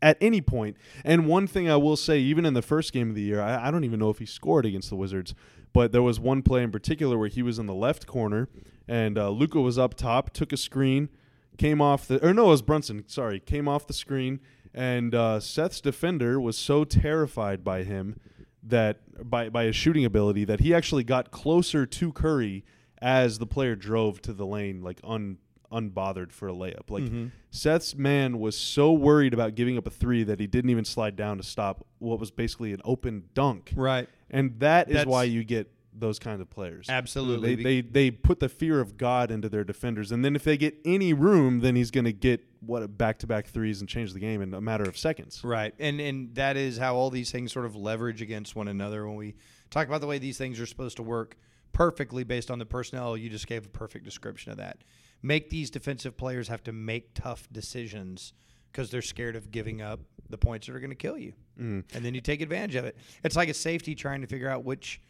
[0.01, 0.77] at any point.
[1.03, 3.67] And one thing I will say, even in the first game of the year, I,
[3.67, 5.33] I don't even know if he scored against the Wizards,
[5.73, 8.49] but there was one play in particular where he was in the left corner,
[8.87, 11.09] and uh, Luka was up top, took a screen,
[11.57, 14.39] came off the, or no, it was Brunson, sorry, came off the screen,
[14.73, 18.19] and uh, Seth's defender was so terrified by him
[18.63, 18.99] that
[19.29, 22.63] by by his shooting ability that he actually got closer to Curry
[23.01, 25.37] as the player drove to the lane like un
[25.71, 26.89] unbothered for a layup.
[26.89, 27.31] Like Mhm.
[27.49, 31.15] Seth's man was so worried about giving up a three that he didn't even slide
[31.15, 33.71] down to stop what was basically an open dunk.
[33.75, 34.09] right.
[34.29, 36.89] And that is That's- why you get those kinds of players.
[36.89, 37.55] Absolutely.
[37.55, 40.57] They, they they put the fear of God into their defenders, and then if they
[40.57, 44.11] get any room, then he's going to get what back to back threes and change
[44.13, 45.41] the game in a matter of seconds.
[45.43, 45.73] Right.
[45.79, 49.15] And and that is how all these things sort of leverage against one another when
[49.15, 49.35] we
[49.69, 51.37] talk about the way these things are supposed to work
[51.71, 53.15] perfectly based on the personnel.
[53.15, 54.79] You just gave a perfect description of that.
[55.23, 58.33] Make these defensive players have to make tough decisions
[58.71, 59.99] because they're scared of giving up
[60.29, 61.33] the points that are going to kill you.
[61.59, 61.83] Mm.
[61.93, 62.97] And then you take advantage of it.
[63.23, 65.01] It's like a safety trying to figure out which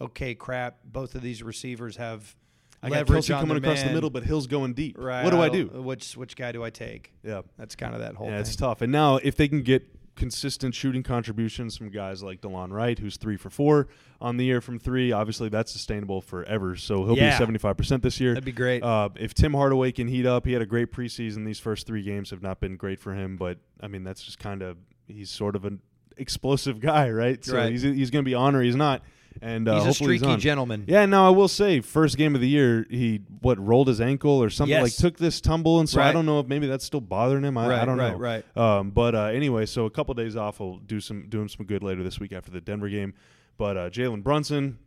[0.00, 2.36] okay, crap, both of these receivers have
[2.82, 4.96] I got Kelce coming their across the middle, but Hill's going deep.
[4.98, 5.24] Right.
[5.24, 5.66] What do I do?
[5.66, 7.12] Which which guy do I take?
[7.24, 8.40] Yeah, That's kind of that whole yeah, thing.
[8.42, 8.82] it's tough.
[8.82, 9.84] And now if they can get
[10.14, 13.86] consistent shooting contributions from guys like Delon Wright, who's three for four
[14.20, 16.74] on the year from three, obviously that's sustainable forever.
[16.76, 17.30] So he'll Yeah.
[17.30, 18.34] be seventy five percent this year.
[18.34, 18.82] That'd be great.
[18.82, 21.44] Uh, if Tim Hardaway can heat up, he had a great preseason.
[21.46, 24.38] These first three games have not been great for him, but I mean that's just
[24.38, 24.76] kind of
[25.08, 25.80] he's sort of an
[26.16, 27.44] explosive guy, right?
[27.44, 27.70] So Right.
[27.72, 29.02] he's he's going to be on or he's not,
[29.42, 30.40] and uh, he's a streaky on.
[30.40, 30.84] gentleman.
[30.86, 34.42] Yeah, no, I will say, first game of the year, he what rolled his ankle
[34.42, 34.82] or something Yes.
[34.82, 37.56] like took this tumble, and so I don't know if maybe that's still bothering him.
[37.56, 38.18] I, I don't right, know.
[38.18, 38.56] right.
[38.56, 41.66] Um, but uh, anyway, so a couple days off will do some do him some
[41.66, 43.14] good later this week after the Denver game.
[43.56, 44.78] But uh, Jalen Brunson,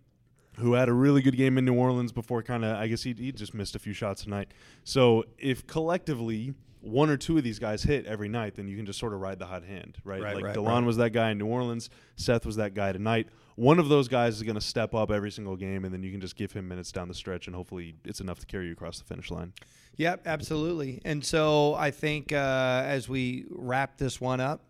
[0.57, 3.13] who had a really good game in New Orleans before, kind of I guess he
[3.13, 4.49] he just missed a few shots tonight.
[4.83, 8.87] So if collectively one or two of these guys hit every night, then you can
[8.87, 10.19] just sort of ride the hot hand, right?
[10.21, 10.83] Right, like right, Delon right.
[10.83, 13.27] was that guy in New Orleans, Seth was that guy tonight.
[13.61, 16.09] One of those guys is going to step up every single game, and then you
[16.09, 18.71] can just give him minutes down the stretch, and hopefully it's enough to carry you
[18.71, 19.53] across the finish line.
[19.97, 20.99] Yep, absolutely.
[21.05, 24.63] And so I think uh, as we wrap this one up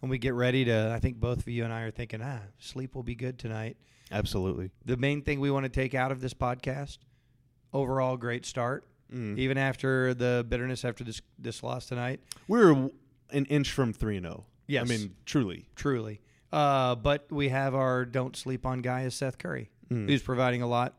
[0.00, 2.40] and we get ready to, I think both of you and I are thinking, ah,
[2.58, 3.76] sleep will be good tonight.
[4.10, 4.72] Absolutely.
[4.86, 6.98] The main thing we want to take out of this podcast,
[7.72, 8.84] overall great start.
[9.14, 9.38] Mm.
[9.38, 12.18] Even after the bitterness after this this loss tonight.
[12.48, 12.90] We're
[13.30, 14.30] an inch from three and oh.
[14.30, 14.46] zero.
[14.66, 14.82] Yes.
[14.82, 15.66] I mean, truly.
[15.76, 16.20] truly.
[16.52, 20.06] Uh, but we have our don't sleep on guy is Seth Curry, Mm.
[20.08, 20.94] who's providing a lot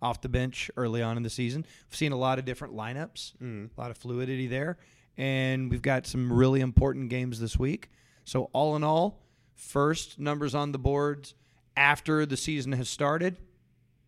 [0.00, 1.64] off the bench early on in the season.
[1.88, 3.70] We've seen a lot of different lineups, Mm.
[3.76, 4.78] a lot of fluidity there,
[5.16, 7.90] and we've got some really important games this week.
[8.24, 9.20] So all in all,
[9.54, 11.34] first numbers on the boards
[11.76, 13.38] after the season has started.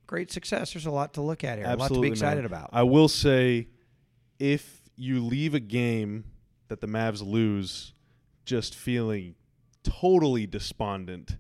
[0.06, 0.72] Great success.
[0.74, 1.66] There's a lot to look at here.
[1.66, 2.46] a lot to be excited man.
[2.46, 2.70] about.
[2.72, 3.68] I will say,
[4.38, 6.24] if you leave a game
[6.68, 7.92] that the Mavs lose,
[8.44, 9.34] just feeling
[9.84, 11.36] totally despondent,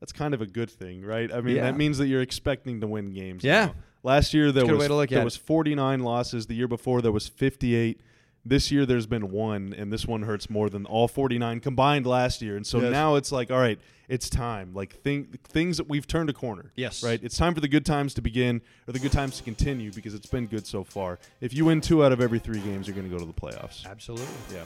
[0.00, 1.30] that's kind of a good thing, right?
[1.32, 1.62] I mean, Yeah.
[1.64, 3.44] that means that you're expecting to win games.
[3.44, 3.66] Yeah.
[3.66, 3.74] now.
[4.04, 6.46] Last year there That's a good was way to look there was 49 losses.
[6.46, 8.00] The year before there was 58.
[8.44, 12.40] This year there's been one, and this one hurts more than all 49 combined last
[12.40, 12.56] year.
[12.56, 12.92] And so Yes.
[12.92, 13.78] now it's like, all right,
[14.08, 14.72] it's time.
[14.72, 16.72] Like thing, things that we've turned a corner.
[16.74, 17.02] Yes.
[17.04, 17.20] Right.
[17.22, 20.14] It's time for the good times to begin, or the good times to continue, because
[20.14, 21.18] it's been good so far.
[21.42, 23.38] If you win two out of every three games, you're going to go to the
[23.38, 23.84] playoffs.
[23.84, 24.26] Absolutely.
[24.54, 24.64] Yeah.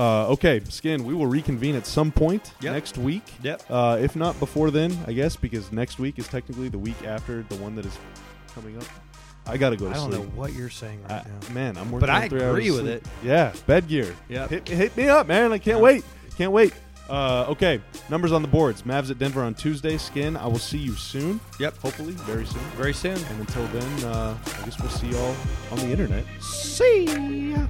[0.00, 1.02] Uh, okay, Skin.
[1.04, 2.72] We will reconvene at some point Yep.
[2.72, 3.24] next week.
[3.42, 3.62] Yep.
[3.68, 7.42] Uh, if not before then, I guess, because next week is technically the week after
[7.48, 7.98] the one that is
[8.54, 8.84] coming up.
[9.46, 10.22] I got to go I to don't sleep.
[10.24, 11.54] know what you're saying right I- now.
[11.54, 12.00] man, I'm working.
[12.00, 12.96] But I three hours agree of with sleep.
[13.22, 13.26] it.
[13.26, 14.14] Yeah, bed gear.
[14.28, 14.50] Yep.
[14.50, 15.52] Hit, hit me up, man.
[15.52, 15.82] I can't Yeah.
[15.84, 16.04] wait.
[16.38, 16.72] Can't wait.
[17.10, 18.82] Uh, okay, numbers on the boards.
[18.84, 19.98] Mavs at Denver on Tuesday.
[19.98, 20.38] Skin.
[20.38, 21.38] I will see you soon.
[21.60, 21.76] Yep.
[21.78, 22.62] Hopefully, very soon.
[22.76, 23.18] Very soon.
[23.18, 25.36] And until then, uh, I guess we'll see y'all
[25.70, 26.24] on the internet.
[26.40, 27.66] See ya.